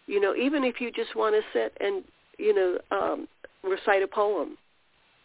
you 0.06 0.20
know, 0.20 0.34
even 0.34 0.64
if 0.64 0.80
you 0.80 0.90
just 0.90 1.14
want 1.14 1.34
to 1.34 1.42
sit 1.52 1.76
and 1.80 2.02
you 2.38 2.54
know, 2.54 2.78
um, 2.90 3.28
recite 3.62 4.02
a 4.02 4.06
poem, 4.06 4.56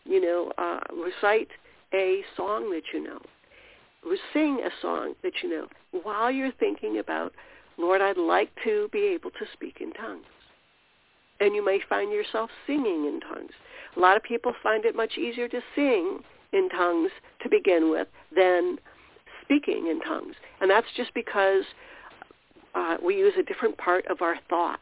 you 0.05 0.21
know, 0.21 0.51
uh, 0.57 0.79
recite 0.93 1.49
a 1.93 2.21
song 2.35 2.69
that 2.71 2.83
you 2.93 3.03
know, 3.03 3.19
sing 4.33 4.61
a 4.65 4.69
song 4.81 5.13
that 5.23 5.33
you 5.43 5.49
know 5.49 5.67
while 6.03 6.31
you're 6.31 6.51
thinking 6.53 6.99
about, 6.99 7.33
Lord, 7.77 8.01
I'd 8.01 8.17
like 8.17 8.49
to 8.63 8.89
be 8.91 9.03
able 9.13 9.31
to 9.31 9.45
speak 9.53 9.77
in 9.81 9.91
tongues. 9.93 10.25
And 11.39 11.55
you 11.55 11.63
may 11.63 11.79
find 11.87 12.11
yourself 12.11 12.49
singing 12.67 13.05
in 13.05 13.21
tongues. 13.21 13.53
A 13.95 13.99
lot 13.99 14.17
of 14.17 14.23
people 14.23 14.53
find 14.61 14.85
it 14.85 14.95
much 14.95 15.17
easier 15.17 15.47
to 15.47 15.61
sing 15.75 16.19
in 16.51 16.69
tongues 16.69 17.11
to 17.41 17.49
begin 17.49 17.89
with 17.89 18.07
than 18.35 18.77
speaking 19.43 19.87
in 19.87 20.01
tongues. 20.01 20.35
And 20.61 20.69
that's 20.69 20.87
just 20.95 21.13
because 21.13 21.63
uh, 22.75 22.97
we 23.03 23.15
use 23.15 23.33
a 23.39 23.43
different 23.43 23.77
part 23.77 24.05
of 24.07 24.21
our 24.21 24.35
thoughts 24.49 24.81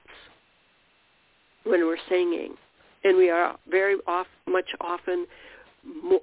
when 1.67 1.85
we're 1.85 1.97
singing. 2.09 2.55
And 3.03 3.17
we 3.17 3.29
are 3.29 3.57
very 3.69 3.95
off, 4.07 4.27
much 4.47 4.69
often 4.81 5.27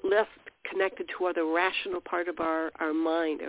less 0.03 0.27
connected 0.71 1.09
to 1.18 1.33
the 1.35 1.45
rational 1.45 2.01
part 2.01 2.29
of 2.29 2.40
our, 2.40 2.71
our 2.81 2.92
mind 2.92 3.40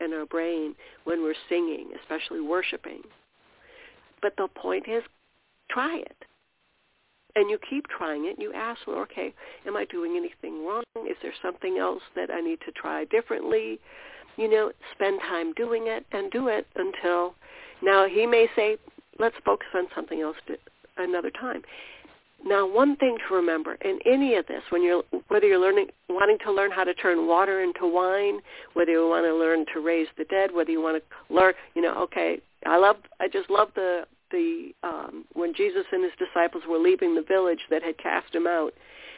and 0.00 0.14
our 0.14 0.26
brain 0.26 0.74
when 1.04 1.22
we're 1.22 1.34
singing, 1.48 1.90
especially 2.02 2.40
worshiping. 2.40 3.02
But 4.20 4.34
the 4.36 4.48
point 4.48 4.86
is, 4.88 5.02
try 5.70 5.98
it. 5.98 6.16
And 7.36 7.48
you 7.50 7.58
keep 7.70 7.86
trying 7.88 8.26
it. 8.26 8.36
You 8.38 8.52
ask, 8.52 8.80
well, 8.86 8.98
okay, 8.98 9.32
am 9.66 9.76
I 9.76 9.84
doing 9.84 10.16
anything 10.16 10.66
wrong? 10.66 10.82
Is 11.08 11.16
there 11.22 11.34
something 11.40 11.78
else 11.78 12.02
that 12.16 12.30
I 12.30 12.40
need 12.40 12.58
to 12.66 12.72
try 12.72 13.04
differently? 13.04 13.78
You 14.36 14.50
know, 14.50 14.72
spend 14.94 15.20
time 15.20 15.52
doing 15.54 15.86
it 15.86 16.04
and 16.12 16.30
do 16.30 16.48
it 16.48 16.66
until 16.74 17.34
now 17.82 18.06
he 18.08 18.26
may 18.26 18.48
say, 18.56 18.76
let's 19.18 19.36
focus 19.44 19.68
on 19.74 19.86
something 19.94 20.20
else 20.20 20.36
another 21.02 21.30
time. 21.30 21.62
Now, 22.44 22.66
one 22.66 22.96
thing 22.96 23.18
to 23.28 23.34
remember 23.34 23.74
in 23.84 23.98
any 24.06 24.36
of 24.36 24.46
this, 24.46 24.62
when 24.70 24.82
you're 24.82 25.02
whether 25.28 25.46
you're 25.46 25.60
learning, 25.60 25.88
wanting 26.08 26.38
to 26.44 26.52
learn 26.52 26.70
how 26.70 26.84
to 26.84 26.94
turn 26.94 27.26
water 27.26 27.60
into 27.60 27.86
wine, 27.86 28.40
whether 28.74 28.92
you 28.92 29.08
want 29.08 29.26
to 29.26 29.34
learn 29.34 29.66
to 29.74 29.80
raise 29.80 30.06
the 30.16 30.24
dead, 30.24 30.54
whether 30.54 30.70
you 30.70 30.80
want 30.80 31.02
to 31.02 31.34
learn, 31.34 31.54
you 31.74 31.82
know, 31.82 32.00
okay, 32.04 32.40
I 32.64 32.78
love, 32.78 32.96
I 33.20 33.28
just 33.28 33.50
love 33.50 33.68
the 33.74 34.04
the 34.30 34.72
um, 34.82 35.24
when 35.32 35.52
Jesus 35.54 35.84
and 35.90 36.04
his 36.04 36.12
disciples 36.18 36.62
were 36.68 36.78
leaving 36.78 37.14
the 37.14 37.22
village 37.22 37.60
that 37.70 37.82
had 37.82 37.98
cast 37.98 38.34
him 38.34 38.46
out, 38.46 38.72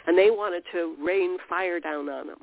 and 0.07 0.17
they 0.17 0.31
wanted 0.31 0.63
to 0.73 0.97
rain 1.01 1.37
fire 1.49 1.79
down 1.79 2.09
on 2.09 2.29
them. 2.29 2.39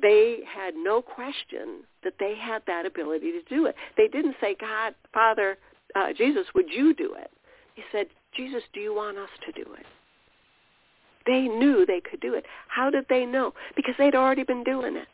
They 0.00 0.40
had 0.52 0.74
no 0.74 1.00
question 1.00 1.84
that 2.02 2.14
they 2.18 2.34
had 2.34 2.62
that 2.66 2.86
ability 2.86 3.32
to 3.32 3.42
do 3.48 3.66
it. 3.66 3.74
They 3.96 4.08
didn't 4.08 4.36
say, 4.40 4.56
God, 4.60 4.94
Father, 5.14 5.56
uh, 5.94 6.12
Jesus, 6.16 6.46
would 6.54 6.66
you 6.70 6.92
do 6.92 7.14
it? 7.14 7.30
He 7.74 7.82
said, 7.92 8.06
Jesus, 8.36 8.62
do 8.72 8.80
you 8.80 8.94
want 8.94 9.18
us 9.18 9.30
to 9.46 9.52
do 9.52 9.72
it? 9.74 9.86
They 11.26 11.42
knew 11.42 11.84
they 11.84 12.00
could 12.00 12.20
do 12.20 12.34
it. 12.34 12.44
How 12.68 12.90
did 12.90 13.06
they 13.08 13.26
know? 13.26 13.52
Because 13.74 13.94
they'd 13.98 14.14
already 14.14 14.44
been 14.44 14.62
doing 14.62 14.96
it. 14.96 15.08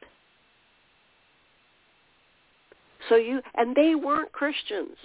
So 3.09 3.17
you, 3.17 3.41
and 3.57 3.75
they 3.75 3.95
weren't 3.95 4.33
Christians. 4.33 4.97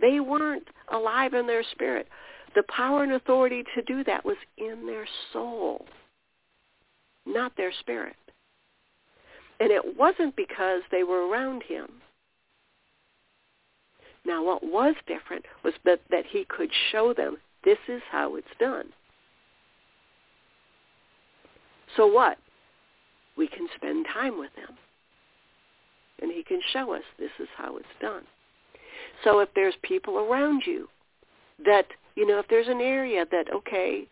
They 0.00 0.20
weren't 0.20 0.66
alive 0.92 1.34
in 1.34 1.46
their 1.46 1.64
spirit. 1.72 2.08
The 2.54 2.62
power 2.68 3.02
and 3.02 3.12
authority 3.12 3.64
to 3.74 3.82
do 3.82 4.04
that 4.04 4.24
was 4.24 4.36
in 4.56 4.86
their 4.86 5.06
soul, 5.32 5.84
not 7.26 7.52
their 7.56 7.72
spirit. 7.80 8.16
And 9.60 9.70
it 9.70 9.96
wasn't 9.98 10.36
because 10.36 10.82
they 10.90 11.02
were 11.02 11.28
around 11.28 11.62
him. 11.62 11.86
Now, 14.24 14.44
what 14.44 14.62
was 14.62 14.94
different 15.06 15.44
was 15.64 15.74
that, 15.84 16.00
that 16.10 16.24
he 16.26 16.44
could 16.44 16.70
show 16.90 17.14
them 17.14 17.38
this 17.66 17.78
is 17.88 18.00
how 18.10 18.36
it's 18.36 18.46
done. 18.60 18.86
So 21.96 22.06
what? 22.06 22.38
We 23.36 23.48
can 23.48 23.66
spend 23.74 24.06
time 24.14 24.38
with 24.38 24.52
him. 24.54 24.76
And 26.22 26.32
he 26.32 26.42
can 26.44 26.60
show 26.72 26.94
us 26.94 27.02
this 27.18 27.32
is 27.40 27.48
how 27.58 27.76
it's 27.76 27.86
done. 28.00 28.22
So 29.24 29.40
if 29.40 29.48
there's 29.54 29.74
people 29.82 30.18
around 30.18 30.62
you 30.64 30.88
that, 31.64 31.86
you 32.14 32.26
know, 32.26 32.38
if 32.38 32.46
there's 32.48 32.68
an 32.68 32.80
area 32.80 33.26
that, 33.30 33.52
okay, 33.52 34.06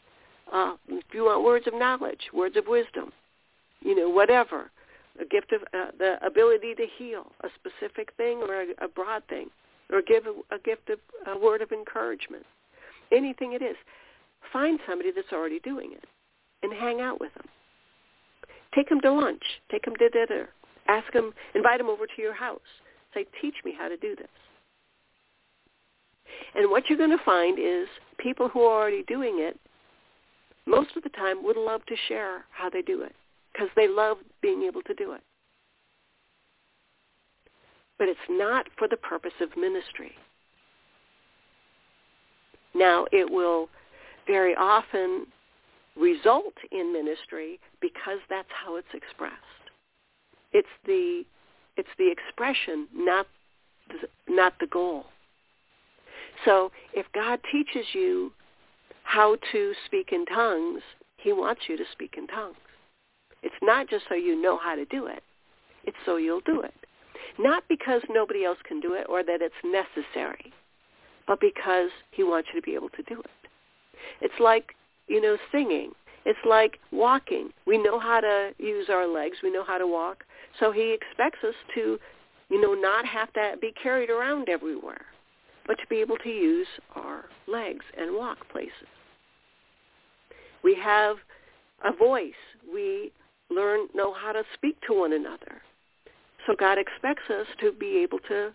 uh, 0.52 0.74
if 0.88 1.04
you 1.12 1.24
want 1.26 1.44
words 1.44 1.66
of 1.68 1.74
knowledge, 1.74 2.30
words 2.34 2.56
of 2.56 2.66
wisdom, 2.66 3.12
you 3.80 3.94
know, 3.94 4.08
whatever, 4.08 4.70
a 5.20 5.24
gift 5.24 5.52
of 5.52 5.62
uh, 5.72 5.92
the 5.96 6.16
ability 6.26 6.74
to 6.74 6.86
heal, 6.98 7.30
a 7.44 7.48
specific 7.54 8.12
thing 8.16 8.38
or 8.38 8.62
a, 8.62 8.84
a 8.84 8.88
broad 8.88 9.22
thing, 9.28 9.48
or 9.92 10.02
give 10.02 10.24
a, 10.26 10.54
a 10.54 10.58
gift 10.58 10.90
of 10.90 10.98
a 11.26 11.38
word 11.38 11.62
of 11.62 11.70
encouragement 11.70 12.44
anything 13.12 13.52
it 13.52 13.62
is, 13.62 13.76
find 14.52 14.78
somebody 14.88 15.10
that's 15.10 15.32
already 15.32 15.60
doing 15.60 15.92
it 15.92 16.04
and 16.62 16.72
hang 16.72 17.00
out 17.00 17.20
with 17.20 17.32
them. 17.34 17.46
Take 18.74 18.88
them 18.88 19.00
to 19.02 19.12
lunch. 19.12 19.42
Take 19.70 19.84
them 19.84 19.94
to 19.96 20.08
dinner. 20.08 20.48
Ask 20.88 21.12
them, 21.12 21.32
invite 21.54 21.78
them 21.78 21.88
over 21.88 22.06
to 22.06 22.22
your 22.22 22.34
house. 22.34 22.60
Say, 23.14 23.26
teach 23.40 23.54
me 23.64 23.72
how 23.76 23.88
to 23.88 23.96
do 23.96 24.16
this. 24.16 24.28
And 26.54 26.70
what 26.70 26.88
you're 26.88 26.98
going 26.98 27.16
to 27.16 27.24
find 27.24 27.58
is 27.58 27.88
people 28.18 28.48
who 28.48 28.62
are 28.62 28.80
already 28.82 29.04
doing 29.04 29.36
it, 29.38 29.58
most 30.66 30.96
of 30.96 31.02
the 31.02 31.10
time 31.10 31.44
would 31.44 31.56
love 31.56 31.84
to 31.86 31.94
share 32.08 32.44
how 32.50 32.70
they 32.70 32.82
do 32.82 33.02
it 33.02 33.14
because 33.52 33.68
they 33.76 33.86
love 33.86 34.16
being 34.40 34.62
able 34.62 34.82
to 34.82 34.94
do 34.94 35.12
it. 35.12 35.20
But 37.98 38.08
it's 38.08 38.18
not 38.28 38.66
for 38.76 38.88
the 38.88 38.96
purpose 38.96 39.34
of 39.40 39.56
ministry. 39.56 40.12
Now, 42.74 43.06
it 43.12 43.30
will 43.30 43.68
very 44.26 44.54
often 44.54 45.26
result 45.96 46.54
in 46.72 46.92
ministry 46.92 47.60
because 47.80 48.18
that's 48.28 48.48
how 48.48 48.76
it's 48.76 48.88
expressed. 48.94 49.34
It's 50.52 50.68
the 50.86 51.24
it's 51.76 51.88
the 51.98 52.10
expression, 52.10 52.86
not 52.94 53.26
the, 53.88 54.32
not 54.32 54.54
the 54.60 54.66
goal. 54.66 55.06
So, 56.44 56.70
if 56.92 57.06
God 57.12 57.40
teaches 57.50 57.86
you 57.92 58.32
how 59.02 59.36
to 59.50 59.72
speak 59.86 60.10
in 60.12 60.24
tongues, 60.26 60.82
he 61.16 61.32
wants 61.32 61.62
you 61.68 61.76
to 61.76 61.84
speak 61.92 62.14
in 62.16 62.28
tongues. 62.28 62.56
It's 63.42 63.54
not 63.60 63.88
just 63.88 64.04
so 64.08 64.14
you 64.14 64.40
know 64.40 64.56
how 64.56 64.76
to 64.76 64.84
do 64.84 65.06
it. 65.06 65.22
It's 65.84 65.96
so 66.06 66.16
you'll 66.16 66.40
do 66.40 66.60
it. 66.60 66.74
Not 67.38 67.64
because 67.68 68.02
nobody 68.08 68.44
else 68.44 68.58
can 68.66 68.80
do 68.80 68.94
it 68.94 69.06
or 69.08 69.24
that 69.24 69.42
it's 69.42 69.54
necessary 69.64 70.52
but 71.26 71.40
because 71.40 71.90
he 72.10 72.22
wants 72.22 72.48
you 72.52 72.60
to 72.60 72.64
be 72.64 72.74
able 72.74 72.90
to 72.90 73.02
do 73.02 73.20
it. 73.20 73.48
It's 74.20 74.40
like, 74.40 74.74
you 75.08 75.20
know, 75.20 75.36
singing. 75.50 75.92
It's 76.24 76.38
like 76.48 76.78
walking. 76.90 77.50
We 77.66 77.78
know 77.78 77.98
how 77.98 78.20
to 78.20 78.52
use 78.58 78.88
our 78.88 79.06
legs. 79.06 79.38
We 79.42 79.52
know 79.52 79.64
how 79.64 79.78
to 79.78 79.86
walk. 79.86 80.24
So 80.58 80.72
he 80.72 80.92
expects 80.92 81.44
us 81.44 81.54
to, 81.74 81.98
you 82.48 82.60
know, 82.60 82.74
not 82.74 83.04
have 83.06 83.32
to 83.34 83.54
be 83.60 83.72
carried 83.80 84.10
around 84.10 84.48
everywhere, 84.48 85.04
but 85.66 85.74
to 85.74 85.86
be 85.88 85.96
able 85.96 86.16
to 86.18 86.28
use 86.28 86.68
our 86.94 87.24
legs 87.46 87.84
and 87.98 88.14
walk 88.14 88.38
places. 88.50 88.88
We 90.62 90.74
have 90.76 91.16
a 91.84 91.92
voice. 91.92 92.32
We 92.72 93.12
learn, 93.50 93.88
know 93.94 94.14
how 94.14 94.32
to 94.32 94.42
speak 94.54 94.76
to 94.86 94.94
one 94.94 95.12
another. 95.12 95.60
So 96.46 96.54
God 96.58 96.78
expects 96.78 97.30
us 97.30 97.46
to 97.60 97.72
be 97.72 97.98
able 97.98 98.18
to 98.28 98.52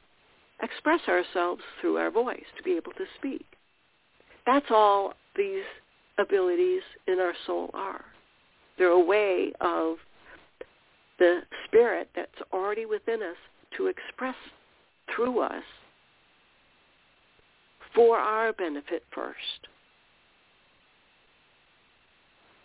express 0.61 1.01
ourselves 1.07 1.61
through 1.79 1.97
our 1.97 2.11
voice, 2.11 2.45
to 2.57 2.63
be 2.63 2.73
able 2.73 2.91
to 2.93 3.05
speak. 3.17 3.45
That's 4.45 4.65
all 4.69 5.13
these 5.35 5.63
abilities 6.17 6.81
in 7.07 7.19
our 7.19 7.33
soul 7.45 7.69
are. 7.73 8.05
They're 8.77 8.89
a 8.89 8.99
way 8.99 9.53
of 9.61 9.97
the 11.17 11.41
spirit 11.65 12.09
that's 12.15 12.31
already 12.53 12.85
within 12.85 13.21
us 13.21 13.35
to 13.77 13.87
express 13.87 14.35
through 15.15 15.41
us 15.41 15.63
for 17.93 18.17
our 18.17 18.53
benefit 18.53 19.03
first. 19.13 19.67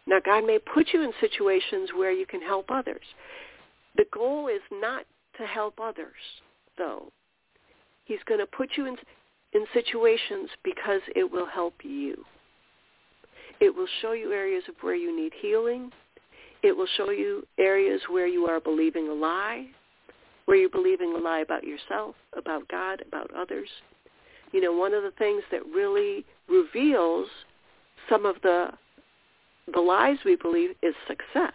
Now, 0.07 0.18
God 0.24 0.46
may 0.46 0.59
put 0.59 0.88
you 0.92 1.02
in 1.02 1.12
situations 1.20 1.90
where 1.96 2.12
you 2.12 2.26
can 2.26 2.42
help 2.42 2.66
others. 2.70 3.04
The 3.96 4.04
goal 4.12 4.48
is 4.48 4.61
not 4.70 5.04
to 5.38 5.46
help 5.46 5.80
others, 5.80 6.12
though. 6.76 7.11
He's 8.05 8.23
going 8.27 8.40
to 8.40 8.47
put 8.47 8.71
you 8.77 8.87
in, 8.87 8.97
in 9.53 9.64
situations 9.73 10.51
because 10.62 11.01
it 11.14 11.31
will 11.31 11.47
help 11.47 11.75
you. 11.83 12.25
It 13.61 13.75
will 13.75 13.88
show 14.03 14.12
you 14.12 14.33
areas 14.33 14.64
of 14.69 14.75
where 14.81 14.95
you 14.95 15.14
need 15.17 15.33
healing. 15.40 15.90
It 16.62 16.77
will 16.77 16.88
show 16.97 17.11
you 17.11 17.47
areas 17.59 18.01
where 18.11 18.27
you 18.27 18.47
are 18.47 18.61
believing 18.61 19.09
a 19.09 19.12
lie, 19.12 19.67
where 20.47 20.57
you're 20.57 20.69
believing 20.69 21.14
a 21.14 21.19
lie 21.19 21.40
about 21.40 21.64
yourself, 21.64 22.14
about 22.37 22.67
God, 22.69 23.03
about 23.07 23.31
others. 23.35 23.69
You 24.53 24.61
know, 24.61 24.73
one 24.73 24.95
of 24.95 25.03
the 25.03 25.12
things 25.12 25.43
that 25.51 25.64
really 25.67 26.25
reveals 26.49 27.29
some 28.09 28.27
of 28.27 28.37
the 28.43 28.69
the 29.73 29.81
lies 29.81 30.19
we 30.27 30.37
believe 30.37 30.71
is 30.83 30.95
success. 31.09 31.55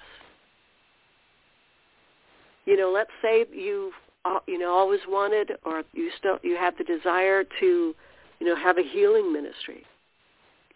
You 2.65 2.75
know, 2.75 2.91
let's 2.91 3.11
say 3.21 3.45
you 3.51 3.91
uh, 3.91 4.08
you 4.47 4.57
know 4.57 4.71
always 4.71 5.01
wanted 5.07 5.51
or 5.65 5.83
you 5.93 6.11
still 6.17 6.37
you 6.43 6.55
have 6.55 6.75
the 6.77 6.83
desire 6.83 7.43
to 7.59 7.95
you 8.39 8.47
know 8.47 8.55
have 8.55 8.77
a 8.77 8.83
healing 8.83 9.31
ministry, 9.33 9.83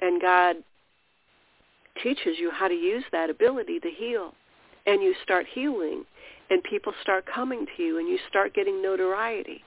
and 0.01 0.21
God 0.21 0.57
teaches 2.01 2.37
you 2.39 2.51
how 2.51 2.67
to 2.67 2.73
use 2.73 3.03
that 3.11 3.29
ability 3.29 3.79
to 3.79 3.89
heal, 3.89 4.33
and 4.85 5.01
you 5.01 5.13
start 5.23 5.45
healing, 5.53 6.03
and 6.49 6.63
people 6.63 6.93
start 7.01 7.25
coming 7.25 7.65
to 7.77 7.83
you, 7.83 7.99
and 7.99 8.07
you 8.07 8.17
start 8.29 8.53
getting 8.53 8.81
notoriety, 8.81 9.63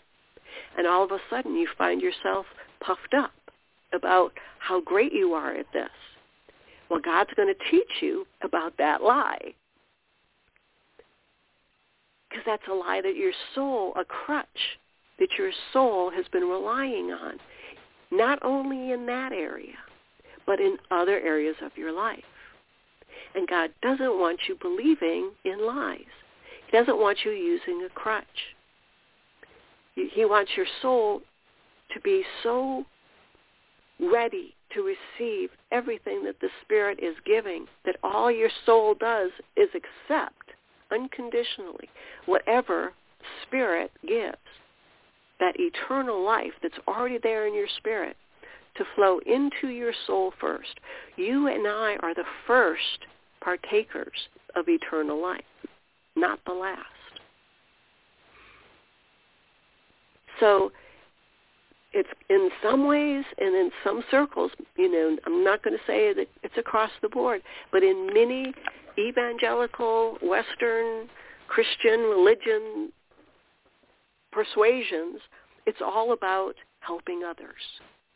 and 0.76 0.86
all 0.86 1.04
of 1.04 1.12
a 1.12 1.18
sudden 1.30 1.54
you 1.54 1.68
find 1.78 2.00
yourself 2.02 2.46
puffed 2.80 3.14
up 3.16 3.32
about 3.92 4.32
how 4.58 4.80
great 4.80 5.12
you 5.12 5.32
are 5.34 5.52
at 5.52 5.66
this. 5.72 5.88
Well, 6.90 7.00
God's 7.00 7.30
going 7.36 7.52
to 7.52 7.70
teach 7.70 8.00
you 8.00 8.26
about 8.42 8.76
that 8.78 9.02
lie. 9.02 9.54
Because 12.36 12.58
that's 12.60 12.70
a 12.70 12.74
lie 12.74 13.00
that 13.00 13.16
your 13.16 13.32
soul, 13.54 13.94
a 13.96 14.04
crutch 14.04 14.46
that 15.18 15.38
your 15.38 15.52
soul 15.72 16.10
has 16.10 16.26
been 16.32 16.42
relying 16.42 17.10
on, 17.10 17.38
not 18.10 18.38
only 18.42 18.92
in 18.92 19.06
that 19.06 19.32
area, 19.32 19.72
but 20.44 20.60
in 20.60 20.76
other 20.90 21.18
areas 21.18 21.56
of 21.62 21.72
your 21.76 21.92
life. 21.92 22.24
And 23.34 23.48
God 23.48 23.70
doesn't 23.80 24.20
want 24.20 24.40
you 24.48 24.58
believing 24.60 25.30
in 25.46 25.64
lies. 25.64 26.00
He 26.66 26.76
doesn't 26.76 26.98
want 26.98 27.20
you 27.24 27.30
using 27.30 27.86
a 27.86 27.88
crutch. 27.94 28.26
He 29.94 30.26
wants 30.26 30.50
your 30.58 30.66
soul 30.82 31.22
to 31.94 32.00
be 32.00 32.22
so 32.42 32.84
ready 33.98 34.54
to 34.74 34.82
receive 34.82 35.48
everything 35.72 36.22
that 36.24 36.40
the 36.40 36.50
Spirit 36.62 36.98
is 37.02 37.16
giving, 37.24 37.64
that 37.86 37.96
all 38.02 38.30
your 38.30 38.50
soul 38.66 38.94
does 38.94 39.30
is 39.56 39.70
accept 39.70 40.45
unconditionally 40.90 41.88
whatever 42.26 42.92
Spirit 43.46 43.90
gives, 44.06 44.36
that 45.40 45.54
eternal 45.58 46.24
life 46.24 46.52
that's 46.62 46.78
already 46.88 47.18
there 47.22 47.46
in 47.46 47.54
your 47.54 47.68
spirit 47.76 48.16
to 48.76 48.84
flow 48.94 49.18
into 49.26 49.68
your 49.68 49.92
soul 50.06 50.32
first. 50.40 50.80
You 51.16 51.48
and 51.48 51.66
I 51.66 51.96
are 52.00 52.14
the 52.14 52.24
first 52.46 53.06
partakers 53.40 54.28
of 54.54 54.68
eternal 54.68 55.20
life, 55.20 55.44
not 56.14 56.40
the 56.46 56.52
last. 56.52 56.80
So 60.40 60.72
it's 61.96 62.10
in 62.28 62.50
some 62.62 62.86
ways 62.86 63.24
and 63.38 63.54
in 63.56 63.70
some 63.82 64.04
circles, 64.10 64.50
you 64.76 64.92
know, 64.92 65.16
I'm 65.24 65.42
not 65.42 65.64
going 65.64 65.74
to 65.74 65.82
say 65.86 66.12
that 66.12 66.26
it's 66.42 66.58
across 66.58 66.90
the 67.00 67.08
board, 67.08 67.40
but 67.72 67.82
in 67.82 68.10
many 68.12 68.52
evangelical, 68.98 70.18
Western, 70.22 71.08
Christian 71.48 72.00
religion 72.00 72.92
persuasions, 74.30 75.20
it's 75.64 75.80
all 75.82 76.12
about 76.12 76.54
helping 76.80 77.22
others, 77.24 77.62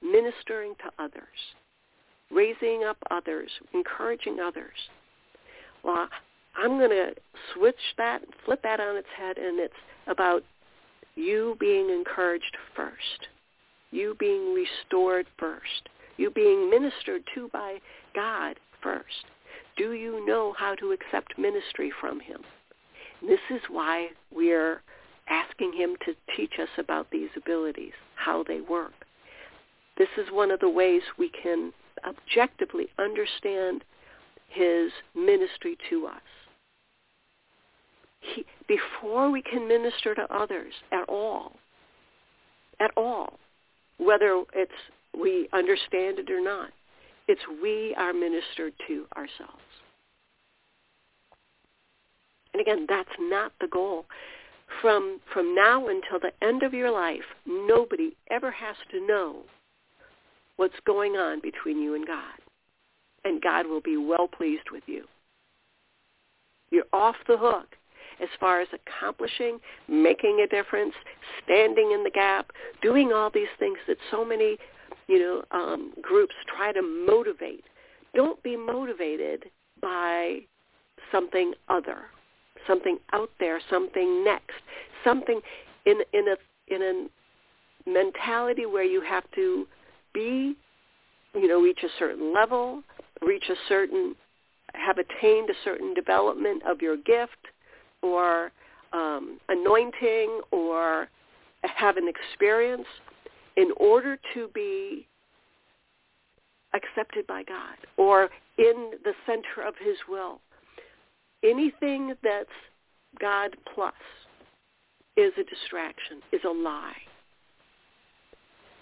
ministering 0.02 0.74
to 0.84 1.02
others, 1.02 1.40
raising 2.30 2.84
up 2.84 2.98
others, 3.10 3.50
encouraging 3.72 4.40
others. 4.40 4.76
Well, 5.82 6.06
I'm 6.54 6.76
going 6.76 6.90
to 6.90 7.14
switch 7.54 7.80
that, 7.96 8.20
flip 8.44 8.62
that 8.62 8.78
on 8.78 8.98
its 8.98 9.08
head, 9.16 9.38
and 9.38 9.58
it's 9.58 9.72
about 10.06 10.42
you 11.14 11.56
being 11.58 11.88
encouraged 11.88 12.58
first 12.76 13.28
you 13.90 14.16
being 14.18 14.54
restored 14.54 15.26
first, 15.38 15.88
you 16.16 16.30
being 16.30 16.70
ministered 16.70 17.22
to 17.34 17.48
by 17.48 17.78
God 18.14 18.56
first. 18.82 19.26
Do 19.76 19.92
you 19.92 20.24
know 20.26 20.54
how 20.58 20.74
to 20.76 20.92
accept 20.92 21.38
ministry 21.38 21.92
from 22.00 22.20
him? 22.20 22.40
This 23.22 23.40
is 23.50 23.60
why 23.68 24.08
we're 24.32 24.82
asking 25.28 25.72
him 25.72 25.96
to 26.04 26.14
teach 26.36 26.54
us 26.60 26.68
about 26.78 27.10
these 27.10 27.28
abilities, 27.36 27.92
how 28.16 28.42
they 28.42 28.60
work. 28.60 28.92
This 29.96 30.08
is 30.16 30.26
one 30.32 30.50
of 30.50 30.60
the 30.60 30.68
ways 30.68 31.02
we 31.18 31.30
can 31.42 31.72
objectively 32.06 32.88
understand 32.98 33.84
his 34.48 34.90
ministry 35.14 35.76
to 35.90 36.06
us. 36.06 36.22
He, 38.20 38.44
before 38.66 39.30
we 39.30 39.42
can 39.42 39.68
minister 39.68 40.14
to 40.14 40.34
others 40.34 40.72
at 40.92 41.08
all, 41.08 41.52
at 42.80 42.90
all, 42.96 43.38
whether 44.00 44.42
it's 44.54 44.72
we 45.18 45.48
understand 45.52 46.18
it 46.18 46.30
or 46.30 46.42
not. 46.42 46.70
It's 47.28 47.40
we 47.62 47.94
are 47.96 48.12
ministered 48.12 48.72
to 48.88 49.06
ourselves. 49.16 49.62
And 52.52 52.60
again, 52.60 52.86
that's 52.88 53.08
not 53.20 53.52
the 53.60 53.68
goal. 53.68 54.06
From 54.80 55.20
from 55.32 55.54
now 55.54 55.88
until 55.88 56.18
the 56.20 56.32
end 56.44 56.62
of 56.62 56.72
your 56.72 56.90
life, 56.90 57.24
nobody 57.46 58.16
ever 58.30 58.50
has 58.50 58.76
to 58.90 59.06
know 59.06 59.42
what's 60.56 60.74
going 60.86 61.12
on 61.12 61.40
between 61.40 61.80
you 61.80 61.94
and 61.94 62.06
God. 62.06 62.38
And 63.24 63.42
God 63.42 63.66
will 63.66 63.80
be 63.80 63.96
well 63.96 64.28
pleased 64.28 64.70
with 64.72 64.84
you. 64.86 65.04
You're 66.70 66.84
off 66.92 67.16
the 67.26 67.36
hook 67.36 67.76
as 68.22 68.28
far 68.38 68.60
as 68.60 68.68
accomplishing, 68.72 69.58
making 69.88 70.44
a 70.44 70.46
difference, 70.46 70.94
standing 71.44 71.92
in 71.92 72.04
the 72.04 72.10
gap, 72.10 72.50
doing 72.82 73.12
all 73.12 73.30
these 73.32 73.48
things 73.58 73.78
that 73.86 73.96
so 74.10 74.24
many, 74.24 74.56
you 75.06 75.18
know, 75.18 75.42
um, 75.50 75.92
groups 76.02 76.34
try 76.54 76.72
to 76.72 76.82
motivate. 76.82 77.64
Don't 78.14 78.42
be 78.42 78.56
motivated 78.56 79.44
by 79.80 80.40
something 81.12 81.52
other, 81.68 82.02
something 82.66 82.98
out 83.12 83.30
there, 83.38 83.60
something 83.70 84.24
next, 84.24 84.62
something 85.04 85.40
in 85.86 85.96
in 86.12 86.26
a 86.28 86.74
in 86.74 86.82
a 86.82 87.90
mentality 87.90 88.66
where 88.66 88.84
you 88.84 89.00
have 89.00 89.24
to 89.34 89.66
be, 90.12 90.56
you 91.34 91.48
know, 91.48 91.60
reach 91.60 91.80
a 91.82 91.88
certain 91.98 92.34
level, 92.34 92.82
reach 93.22 93.44
a 93.48 93.54
certain 93.68 94.14
have 94.74 94.98
attained 94.98 95.50
a 95.50 95.54
certain 95.64 95.94
development 95.94 96.62
of 96.68 96.80
your 96.80 96.96
gift, 96.96 97.48
or 98.02 98.52
um, 98.92 99.38
anointing 99.48 100.40
or 100.50 101.08
have 101.62 101.96
an 101.96 102.08
experience 102.08 102.86
in 103.56 103.70
order 103.76 104.18
to 104.34 104.48
be 104.54 105.06
accepted 106.74 107.26
by 107.26 107.42
God 107.42 107.76
or 107.96 108.30
in 108.58 108.92
the 109.04 109.12
center 109.26 109.66
of 109.66 109.74
his 109.82 109.96
will. 110.08 110.40
Anything 111.42 112.14
that's 112.22 112.48
God 113.18 113.56
plus 113.74 113.94
is 115.16 115.32
a 115.38 115.44
distraction, 115.44 116.20
is 116.32 116.40
a 116.44 116.50
lie. 116.50 116.92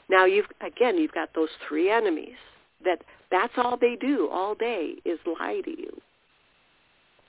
Now 0.08 0.24
you've 0.24 0.46
again 0.60 0.96
you've 0.96 1.12
got 1.12 1.34
those 1.34 1.48
three 1.66 1.90
enemies 1.90 2.36
that 2.84 3.02
that's 3.30 3.52
all 3.56 3.76
they 3.76 3.96
do 3.96 4.28
all 4.30 4.54
day 4.54 4.94
is 5.04 5.18
lie 5.38 5.60
to 5.64 5.70
you. 5.70 6.00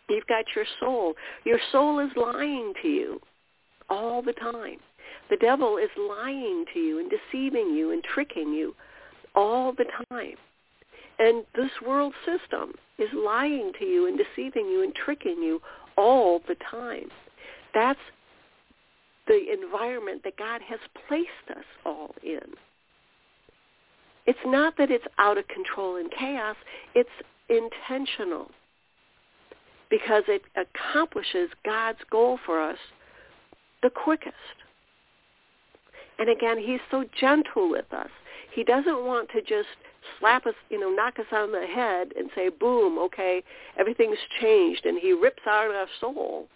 You've 0.10 0.28
got 0.28 0.46
your 0.56 0.66
soul. 0.80 1.14
Your 1.46 1.60
soul 1.72 2.00
is 2.00 2.12
lying 2.16 2.74
to 2.82 2.88
you 2.88 3.22
all 3.90 4.22
the 4.22 4.34
time. 4.34 4.78
The 5.30 5.38
devil 5.38 5.78
is 5.78 5.90
lying 5.98 6.66
to 6.74 6.80
you 6.80 7.00
and 7.00 7.12
deceiving 7.12 7.74
you 7.76 7.92
and 7.92 8.04
tricking 8.04 8.52
you 8.52 8.76
all 9.36 9.74
the 9.74 9.86
time. 10.10 10.36
And 11.20 11.46
this 11.56 11.72
world 11.86 12.14
system 12.26 12.74
is 12.98 13.10
lying 13.14 13.72
to 13.80 13.86
you 13.86 14.08
and 14.08 14.18
deceiving 14.18 14.68
you 14.68 14.84
and 14.84 14.94
tricking 14.96 15.42
you 15.44 15.62
all 15.98 16.42
the 16.48 16.56
time. 16.72 17.10
That's 17.74 18.00
the 19.28 19.54
environment 19.54 20.24
that 20.24 20.38
God 20.38 20.62
has 20.68 20.80
placed 21.08 21.30
us 21.56 21.66
all 21.86 22.16
in. 22.24 22.56
It's 24.26 24.40
not 24.46 24.76
that 24.78 24.90
it's 24.90 25.06
out 25.18 25.38
of 25.38 25.48
control 25.48 25.98
and 25.98 26.10
chaos. 26.12 26.56
It's 26.96 27.10
intentional 27.50 28.50
because 29.90 30.24
it 30.28 30.44
accomplishes 30.56 31.50
God's 31.66 32.00
goal 32.10 32.40
for 32.46 32.62
us 32.62 32.78
the 33.82 33.90
quickest. 33.90 34.36
And 36.20 36.30
again, 36.30 36.58
he's 36.58 36.82
so 36.92 37.06
gentle 37.20 37.70
with 37.70 37.92
us. 37.94 38.10
He 38.54 38.64
doesn't 38.64 39.06
want 39.06 39.30
to 39.32 39.42
just 39.42 39.70
slap 40.20 40.46
us, 40.46 40.56
you 40.70 40.80
know, 40.80 40.90
knock 40.90 41.20
us 41.20 41.26
on 41.32 41.52
the 41.52 41.66
head 41.66 42.10
and 42.18 42.30
say, 42.36 42.50
boom, 42.50 42.98
okay, 43.00 43.44
everything's 43.78 44.18
changed. 44.42 44.86
And 44.86 45.00
he 45.00 45.14
rips 45.14 45.44
out 45.48 45.72
our 45.72 45.88
soul, 46.02 46.48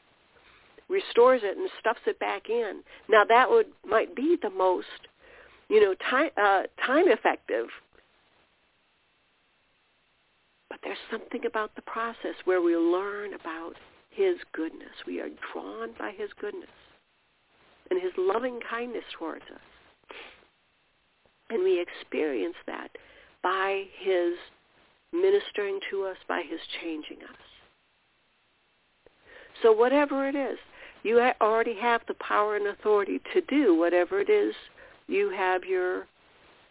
restores 0.90 1.42
it, 1.44 1.58
and 1.58 1.70
stuffs 1.80 2.02
it 2.06 2.20
back 2.20 2.50
in. 2.50 2.82
Now 3.10 3.24
that 3.24 3.50
would 3.50 3.68
might 3.88 4.16
be 4.16 4.38
the 4.42 4.50
most, 4.50 4.88
you 5.70 5.82
know, 5.82 5.96
time, 6.10 6.32
uh, 6.38 6.64
time 6.86 7.08
effective. 7.08 7.68
There's 10.84 10.98
something 11.10 11.46
about 11.46 11.76
the 11.76 11.82
process 11.84 12.36
where 12.46 12.62
we 12.62 12.76
learn 12.76 13.34
about 13.34 13.74
his 14.10 14.36
goodness. 14.54 14.92
We 15.08 15.20
are 15.22 15.30
drawn 15.52 15.90
by 15.98 16.12
his 16.18 16.30
goodness 16.40 16.70
and 17.90 18.02
his 18.02 18.12
loving 18.18 18.60
kindness 18.70 19.04
towards 19.18 19.46
us. 19.54 19.62
And 21.50 21.64
we 21.64 21.82
experience 21.82 22.56
that 22.68 22.90
by 23.42 23.84
his 24.00 24.34
ministering 25.12 25.80
to 25.92 26.04
us, 26.04 26.18
by 26.28 26.42
his 26.50 26.60
changing 26.82 27.24
us. 27.24 27.38
So 29.62 29.72
whatever 29.72 30.28
it 30.28 30.36
is, 30.36 30.58
you 31.04 31.20
already 31.42 31.76
have 31.80 32.02
the 32.08 32.16
power 32.16 32.56
and 32.56 32.68
authority 32.68 33.22
to 33.34 33.42
do 33.42 33.76
whatever 33.76 34.20
it 34.20 34.30
is 34.30 34.54
you 35.08 35.30
have 35.30 35.64
your, 35.64 36.08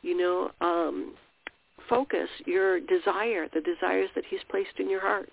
you 0.02 0.16
know, 0.16 0.50
um, 0.60 1.14
focus, 1.88 2.28
your 2.46 2.80
desire, 2.80 3.48
the 3.52 3.60
desires 3.60 4.10
that 4.14 4.24
he's 4.28 4.40
placed 4.48 4.78
in 4.78 4.90
your 4.90 5.00
heart. 5.00 5.30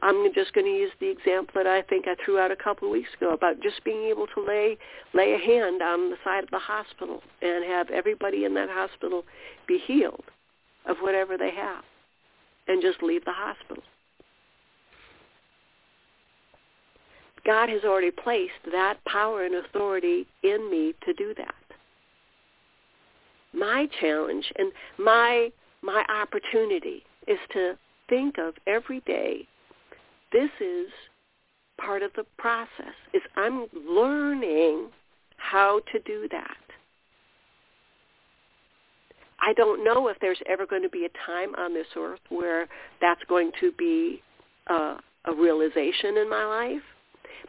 I'm 0.00 0.32
just 0.32 0.52
going 0.52 0.66
to 0.66 0.72
use 0.72 0.92
the 1.00 1.10
example 1.10 1.54
that 1.56 1.66
I 1.66 1.82
think 1.82 2.06
I 2.06 2.14
threw 2.24 2.38
out 2.38 2.52
a 2.52 2.56
couple 2.56 2.86
of 2.86 2.92
weeks 2.92 3.10
ago 3.16 3.32
about 3.32 3.60
just 3.60 3.82
being 3.84 4.04
able 4.04 4.28
to 4.28 4.44
lay 4.46 4.78
lay 5.12 5.34
a 5.34 5.38
hand 5.38 5.82
on 5.82 6.10
the 6.10 6.16
side 6.22 6.44
of 6.44 6.50
the 6.50 6.58
hospital 6.58 7.20
and 7.40 7.64
have 7.64 7.90
everybody 7.90 8.44
in 8.44 8.54
that 8.54 8.68
hospital 8.70 9.24
be 9.66 9.78
healed 9.84 10.24
of 10.86 10.98
whatever 11.00 11.36
they 11.36 11.50
have 11.50 11.82
and 12.68 12.80
just 12.80 13.02
leave 13.02 13.24
the 13.24 13.32
hospital. 13.32 13.82
God 17.44 17.68
has 17.68 17.82
already 17.82 18.12
placed 18.12 18.52
that 18.70 19.04
power 19.04 19.44
and 19.44 19.56
authority 19.56 20.26
in 20.44 20.70
me 20.70 20.94
to 21.04 21.12
do 21.14 21.34
that. 21.36 21.54
My 23.52 23.88
challenge 24.00 24.50
and 24.58 24.72
my 24.98 25.50
my 25.82 26.04
opportunity 26.08 27.02
is 27.26 27.38
to 27.52 27.76
think 28.08 28.38
of 28.38 28.54
every 28.66 29.00
day 29.00 29.46
this 30.32 30.50
is 30.60 30.88
part 31.78 32.02
of 32.02 32.10
the 32.16 32.24
process 32.38 32.94
is 33.12 33.22
I'm 33.36 33.66
learning 33.88 34.88
how 35.36 35.80
to 35.92 35.98
do 36.00 36.28
that. 36.30 36.56
I 39.40 39.52
don't 39.54 39.84
know 39.84 40.08
if 40.08 40.16
there's 40.20 40.38
ever 40.48 40.66
going 40.66 40.82
to 40.82 40.88
be 40.88 41.04
a 41.04 41.26
time 41.26 41.54
on 41.56 41.74
this 41.74 41.86
earth 41.96 42.20
where 42.28 42.68
that's 43.00 43.22
going 43.28 43.50
to 43.60 43.72
be 43.72 44.22
uh, 44.68 44.98
a 45.24 45.34
realization 45.34 46.16
in 46.16 46.30
my 46.30 46.44
life, 46.44 46.82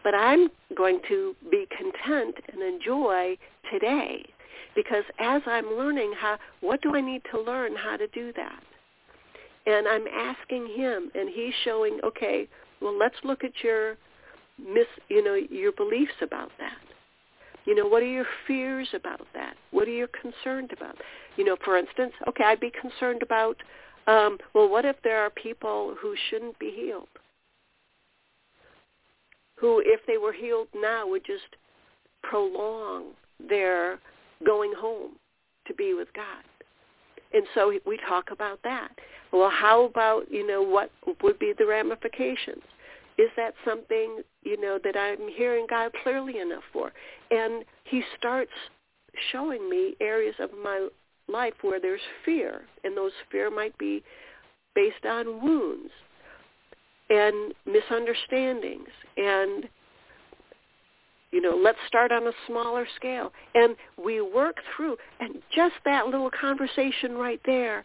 but 0.04 0.16
I'm 0.16 0.50
going 0.76 1.00
to 1.08 1.36
be 1.52 1.68
content 1.78 2.36
and 2.52 2.64
enjoy 2.64 3.38
today 3.72 4.26
because 4.76 5.04
as 5.20 5.42
I'm 5.46 5.78
learning 5.78 6.14
how, 6.18 6.38
what 6.62 6.82
do 6.82 6.96
I 6.96 7.02
need 7.02 7.22
to 7.32 7.40
learn 7.42 7.76
how 7.76 7.98
to 7.98 8.08
do 8.08 8.34
that? 8.34 8.64
And 9.66 9.88
I'm 9.88 10.08
asking 10.08 10.68
him, 10.76 11.10
and 11.16 11.30
he's 11.30 11.54
showing, 11.64 12.00
okay, 12.04 12.48
well, 12.82 12.98
let's 12.98 13.16
look 13.24 13.44
at 13.44 13.64
your 13.64 13.96
mis, 14.60 14.88
you 15.10 15.24
know, 15.24 15.36
your 15.36 15.72
beliefs 15.72 16.14
about 16.22 16.52
that. 16.60 16.78
You 17.66 17.76
know, 17.76 17.88
what 17.88 18.04
are 18.04 18.08
your 18.08 18.26
fears 18.46 18.90
about 18.94 19.26
that? 19.34 19.56
What 19.72 19.88
are 19.88 19.92
you 19.92 20.08
concerned 20.22 20.72
about? 20.76 20.98
You 21.38 21.46
know, 21.46 21.56
for 21.64 21.78
instance, 21.78 22.12
okay, 22.28 22.44
I'd 22.44 22.60
be 22.60 22.72
concerned 22.72 23.24
about, 23.24 23.56
um, 24.06 24.38
well, 24.54 24.68
what 24.68 24.84
if 24.84 24.98
there 25.04 25.22
are 25.22 25.30
people 25.30 25.96
who 26.02 26.14
shouldn't 26.30 26.60
be 26.60 26.72
healed? 26.76 27.08
Who, 29.56 29.82
if 29.86 30.02
they 30.08 30.18
were 30.18 30.34
healed 30.34 30.68
now, 30.76 31.08
would 31.08 31.26
just 31.26 31.56
prolong 32.22 33.12
their 33.48 34.00
going 34.46 34.74
home 34.78 35.12
to 35.68 35.74
be 35.74 35.94
with 35.94 36.08
God. 36.14 36.44
And 37.34 37.44
so 37.56 37.74
we 37.86 37.98
talk 38.08 38.32
about 38.32 38.60
that. 38.64 38.92
Well, 39.32 39.50
how 39.50 39.86
about, 39.86 40.32
you 40.32 40.46
know, 40.46 40.62
what 40.62 40.92
would 41.24 41.40
be 41.40 41.54
the 41.58 41.66
ramifications? 41.66 42.62
Is 43.18 43.30
that 43.38 43.54
something, 43.66 44.22
you 44.44 44.60
know, 44.60 44.80
that 44.84 44.96
I'm 44.96 45.28
hearing 45.30 45.66
God 45.70 45.92
clearly 46.04 46.40
enough 46.40 46.64
for? 46.72 46.92
And 47.32 47.64
he 47.86 48.04
starts 48.18 48.52
showing 49.32 49.70
me 49.70 49.96
areas 50.00 50.36
of 50.40 50.50
my 50.64 50.88
life 51.28 51.54
where 51.62 51.80
there's 51.80 52.02
fear, 52.26 52.62
and 52.84 52.98
those 52.98 53.12
fear 53.32 53.50
might 53.50 53.78
be 53.78 54.04
based 54.76 55.06
on 55.06 55.44
wounds 55.44 55.92
and 57.10 57.54
misunderstandings 57.66 58.90
and 59.18 59.70
you 61.34 61.42
know 61.42 61.60
let's 61.62 61.80
start 61.88 62.14
on 62.14 62.26
a 62.28 62.32
smaller 62.48 62.88
scale 62.96 63.34
and 63.56 63.76
we 64.02 64.22
work 64.22 64.58
through 64.76 64.96
and 65.20 65.36
just 65.54 65.76
that 65.84 66.06
little 66.06 66.32
conversation 66.32 67.14
right 67.14 67.42
there 67.46 67.84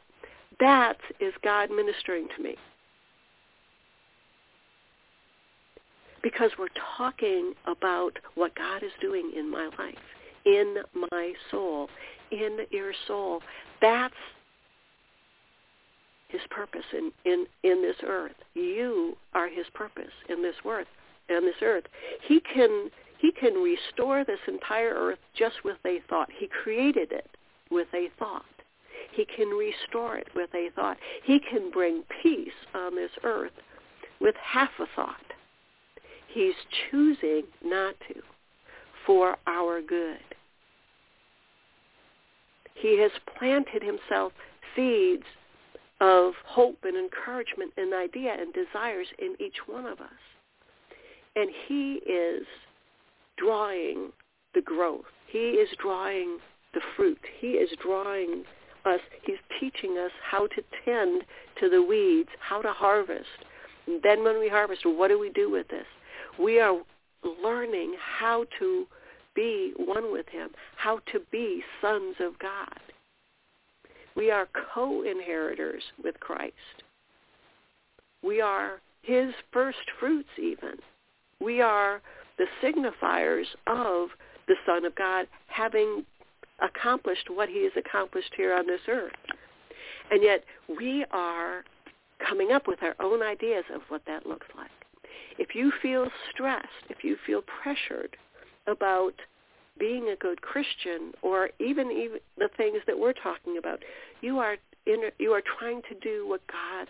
that 0.61 0.99
is 1.19 1.33
god 1.43 1.71
ministering 1.71 2.29
to 2.37 2.43
me 2.43 2.55
because 6.23 6.51
we're 6.59 6.67
talking 6.97 7.55
about 7.67 8.13
what 8.35 8.55
God 8.55 8.83
is 8.83 8.91
doing 9.01 9.33
in 9.37 9.51
my 9.51 9.71
life, 9.79 9.95
in 10.45 10.77
my 11.11 11.33
soul, 11.51 11.89
in 12.31 12.59
your 12.71 12.93
soul. 13.07 13.41
That's 13.81 14.15
his 16.29 16.41
purpose 16.51 16.85
in, 16.93 17.11
in, 17.25 17.47
in 17.65 17.83
this 17.83 17.97
earth. 18.07 18.35
You 18.55 19.17
are 19.35 19.49
his 19.49 19.67
purpose 19.75 20.13
in 20.29 20.43
this 20.43 20.57
earth. 20.67 20.87
In 21.29 21.45
this 21.45 21.55
earth, 21.63 21.85
he 22.27 22.41
can 22.41 22.91
he 23.19 23.33
can 23.33 23.55
restore 23.55 24.25
this 24.25 24.39
entire 24.47 24.95
earth 24.95 25.19
just 25.37 25.65
with 25.65 25.79
a 25.85 25.99
thought. 26.09 26.29
He 26.39 26.49
created 26.63 27.13
it 27.13 27.29
with 27.71 27.89
a 27.93 28.09
thought. 28.19 28.45
He 29.13 29.25
can 29.25 29.49
restore 29.49 30.17
it 30.17 30.29
with 30.35 30.51
a 30.55 30.71
thought. 30.75 30.97
He 31.25 31.41
can 31.41 31.71
bring 31.71 32.05
peace 32.23 32.53
on 32.75 32.95
this 32.95 33.11
earth 33.25 33.53
with 34.21 34.37
half 34.37 34.71
a 34.79 34.87
thought. 34.95 35.17
He's 36.29 36.55
choosing 36.91 37.45
not 37.65 37.95
to 38.09 38.23
for 39.07 39.37
our 39.47 39.81
good. 39.81 40.19
He 42.75 43.01
has 43.01 43.11
planted 43.37 43.83
himself 43.83 44.33
seeds 44.77 45.25
of 46.01 46.35
hope 46.47 46.79
and 46.85 46.97
encouragement 46.97 47.73
and 47.77 47.93
idea 47.93 48.37
and 48.39 48.53
desires 48.53 49.09
in 49.19 49.35
each 49.41 49.57
one 49.67 49.87
of 49.87 50.01
us. 50.01 50.11
And 51.35 51.51
he 51.67 51.95
is 52.07 52.47
drawing 53.39 54.11
the 54.55 54.61
growth. 54.61 55.05
He 55.27 55.39
is 55.39 55.69
drawing 55.81 56.39
the 56.75 56.81
fruit. 56.97 57.21
He 57.41 57.49
is 57.53 57.71
drawing 57.83 58.45
us. 58.85 59.01
He's 59.23 59.37
teaching 59.61 59.99
us 59.99 60.13
how 60.23 60.47
to 60.49 60.63
tend 60.85 61.23
to 61.61 61.69
the 61.69 61.83
weeds, 61.83 62.31
how 62.41 62.63
to 62.63 62.73
harvest. 62.73 63.27
And 63.87 64.03
then 64.03 64.25
when 64.25 64.39
we 64.39 64.49
harvest, 64.49 64.83
what 64.85 65.09
do 65.09 65.19
we 65.19 65.31
do 65.31 65.51
with 65.51 65.69
this? 65.69 65.87
we 66.39 66.61
are 66.61 66.81
learning 67.43 67.95
how 67.99 68.45
to 68.59 68.87
be 69.35 69.73
one 69.77 70.13
with 70.13 70.29
him, 70.29 70.51
how 70.77 71.01
to 71.13 71.21
be 71.31 71.63
sons 71.81 72.17
of 72.21 72.39
God. 72.39 72.81
We 74.15 74.31
are 74.31 74.49
co-inheritors 74.75 75.83
with 76.03 76.19
Christ. 76.21 76.55
We 78.23 78.41
are 78.41 78.81
his 79.03 79.33
first 79.53 79.79
fruits 79.99 80.29
even. 80.39 80.77
We 81.41 81.61
are 81.61 82.01
the 82.39 82.47
signifiers 82.63 83.47
of 83.67 84.09
the 84.47 84.55
Son 84.67 84.85
of 84.85 84.95
God 84.95 85.27
having 85.49 86.05
accomplished 86.61 87.29
what 87.31 87.49
he 87.49 87.65
has 87.65 87.73
accomplished 87.77 88.33
here 88.37 88.55
on 88.55 88.67
this 88.67 88.81
earth. 88.89 89.13
And 90.11 90.23
yet 90.23 90.45
we 90.79 91.05
are 91.11 91.65
coming 92.27 92.53
up 92.53 92.67
with 92.67 92.83
our 92.83 92.95
own 93.01 93.23
ideas 93.23 93.65
of 93.75 93.83
what 93.89 94.03
that 94.07 94.27
looks 94.27 94.47
like. 94.57 94.71
If 95.39 95.55
you 95.55 95.73
feel 95.81 96.09
stressed, 96.31 96.67
if 96.89 97.05
you 97.05 97.17
feel 97.27 97.43
pressured 97.63 98.17
about 98.67 99.15
being 99.79 100.09
a 100.09 100.17
good 100.17 100.43
Christian 100.43 101.13
or 101.23 101.51
even, 101.61 101.93
even 101.93 102.19
the 102.37 102.49
things 102.57 102.79
that 102.87 102.99
we're 102.99 103.13
talking 103.13 103.59
about, 103.59 103.81
you 104.21 104.39
are 104.39 104.57
in, 104.87 105.03
you 105.19 105.31
are 105.33 105.43
trying 105.59 105.83
to 105.83 105.95
do 106.03 106.27
what 106.27 106.41
God 106.49 106.89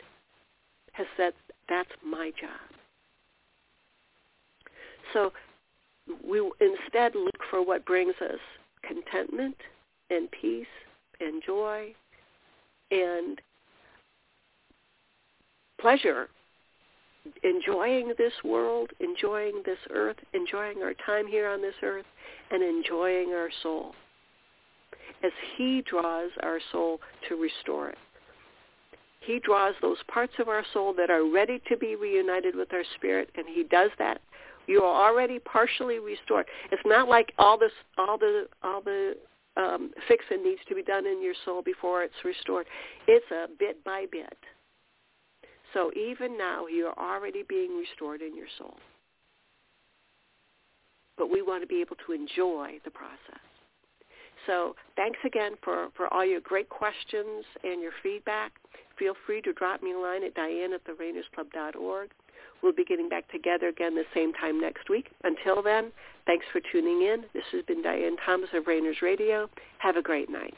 has 0.93 1.07
said 1.17 1.33
that's 1.69 1.91
my 2.05 2.31
job. 2.41 2.78
So 5.13 5.33
we 6.27 6.41
instead 6.61 7.15
look 7.15 7.41
for 7.51 7.65
what 7.65 7.85
brings 7.85 8.15
us 8.21 8.39
contentment 8.83 9.57
and 10.11 10.29
peace 10.31 10.67
and 11.21 11.43
joy 11.45 11.95
and 12.91 13.41
pleasure 15.81 16.29
enjoying 17.43 18.15
this 18.17 18.33
world, 18.45 18.91
enjoying 19.01 19.63
this 19.65 19.79
earth, 19.91 20.17
enjoying 20.33 20.83
our 20.83 20.95
time 21.07 21.27
here 21.27 21.49
on 21.49 21.61
this 21.61 21.75
earth, 21.83 22.07
and 22.51 22.63
enjoying 22.63 23.31
our 23.31 23.51
soul 23.63 23.95
as 25.23 25.33
he 25.57 25.83
draws 25.83 26.31
our 26.43 26.61
soul 26.73 27.01
to 27.29 27.37
restore 27.37 27.91
it. 27.91 27.99
He 29.21 29.41
draws 29.41 29.75
those 29.83 29.99
parts 30.07 30.33
of 30.39 30.49
our 30.49 30.65
soul 30.73 30.95
that 30.95 31.11
are 31.11 31.29
ready 31.29 31.61
to 31.69 31.77
be 31.77 31.97
reunited 31.97 32.55
with 32.55 32.73
our 32.73 32.85
spirit, 32.97 33.29
and 33.37 33.47
he 33.47 33.65
does 33.65 33.91
that. 33.99 34.21
You 34.69 34.83
are 34.83 35.09
already 35.09 35.39
partially 35.41 35.99
restored. 35.99 36.47
It's 36.71 36.83
not 36.85 37.09
like 37.09 37.33
all 37.39 37.59
this, 37.59 37.73
all 37.97 38.19
the, 38.19 38.47
all 38.63 38.83
the 38.83 39.15
um, 39.57 39.91
fixing 40.07 40.45
needs 40.45 40.61
to 40.69 40.75
be 40.75 40.83
done 40.83 41.07
in 41.07 41.23
your 41.23 41.35
soul 41.45 41.63
before 41.63 42.05
it's 42.05 42.15
restored. 42.25 42.67
It's 43.09 43.29
a 43.33 43.47
bit 43.59 43.83
by 43.83 44.05
bit. 44.13 44.37
So 45.75 45.91
even 45.95 46.39
now, 46.39 46.67
you're 46.67 46.99
already 46.99 47.43
being 47.49 47.77
restored 47.77 48.21
in 48.21 48.37
your 48.37 48.47
soul. 48.59 48.77
But 51.17 51.31
we 51.31 51.43
want 51.43 51.63
to 51.63 51.67
be 51.67 51.81
able 51.81 51.97
to 52.07 52.13
enjoy 52.13 52.79
the 52.85 52.91
process. 52.91 53.43
So 54.47 54.77
thanks 54.97 55.19
again 55.27 55.53
for, 55.63 55.89
for 55.97 56.13
all 56.13 56.25
your 56.25 56.41
great 56.41 56.69
questions 56.69 57.45
and 57.65 57.83
your 57.83 57.93
feedback. 58.03 58.53
Feel 58.99 59.15
free 59.27 59.43
to 59.43 59.53
drop 59.53 59.83
me 59.83 59.93
a 59.93 59.99
line 59.99 60.25
at 60.25 60.35
diane 60.35 60.73
at 60.73 60.83
therainersclub.org. 60.85 62.11
We'll 62.63 62.73
be 62.73 62.85
getting 62.85 63.09
back 63.09 63.31
together 63.31 63.69
again 63.69 63.95
the 63.95 64.05
same 64.15 64.33
time 64.33 64.61
next 64.61 64.89
week. 64.89 65.11
Until 65.25 65.63
then, 65.63 65.93
thanks 66.27 66.47
for 66.53 66.61
tuning 66.73 67.03
in. 67.03 67.25
This 67.33 67.45
has 67.53 67.65
been 67.65 67.83
Diane 67.83 68.17
Thomas 68.25 68.51
of 68.55 68.67
Rainers 68.67 68.99
Radio. 69.03 69.49
Have 69.79 69.97
a 69.97 70.03
great 70.03 70.29
night. 70.29 70.55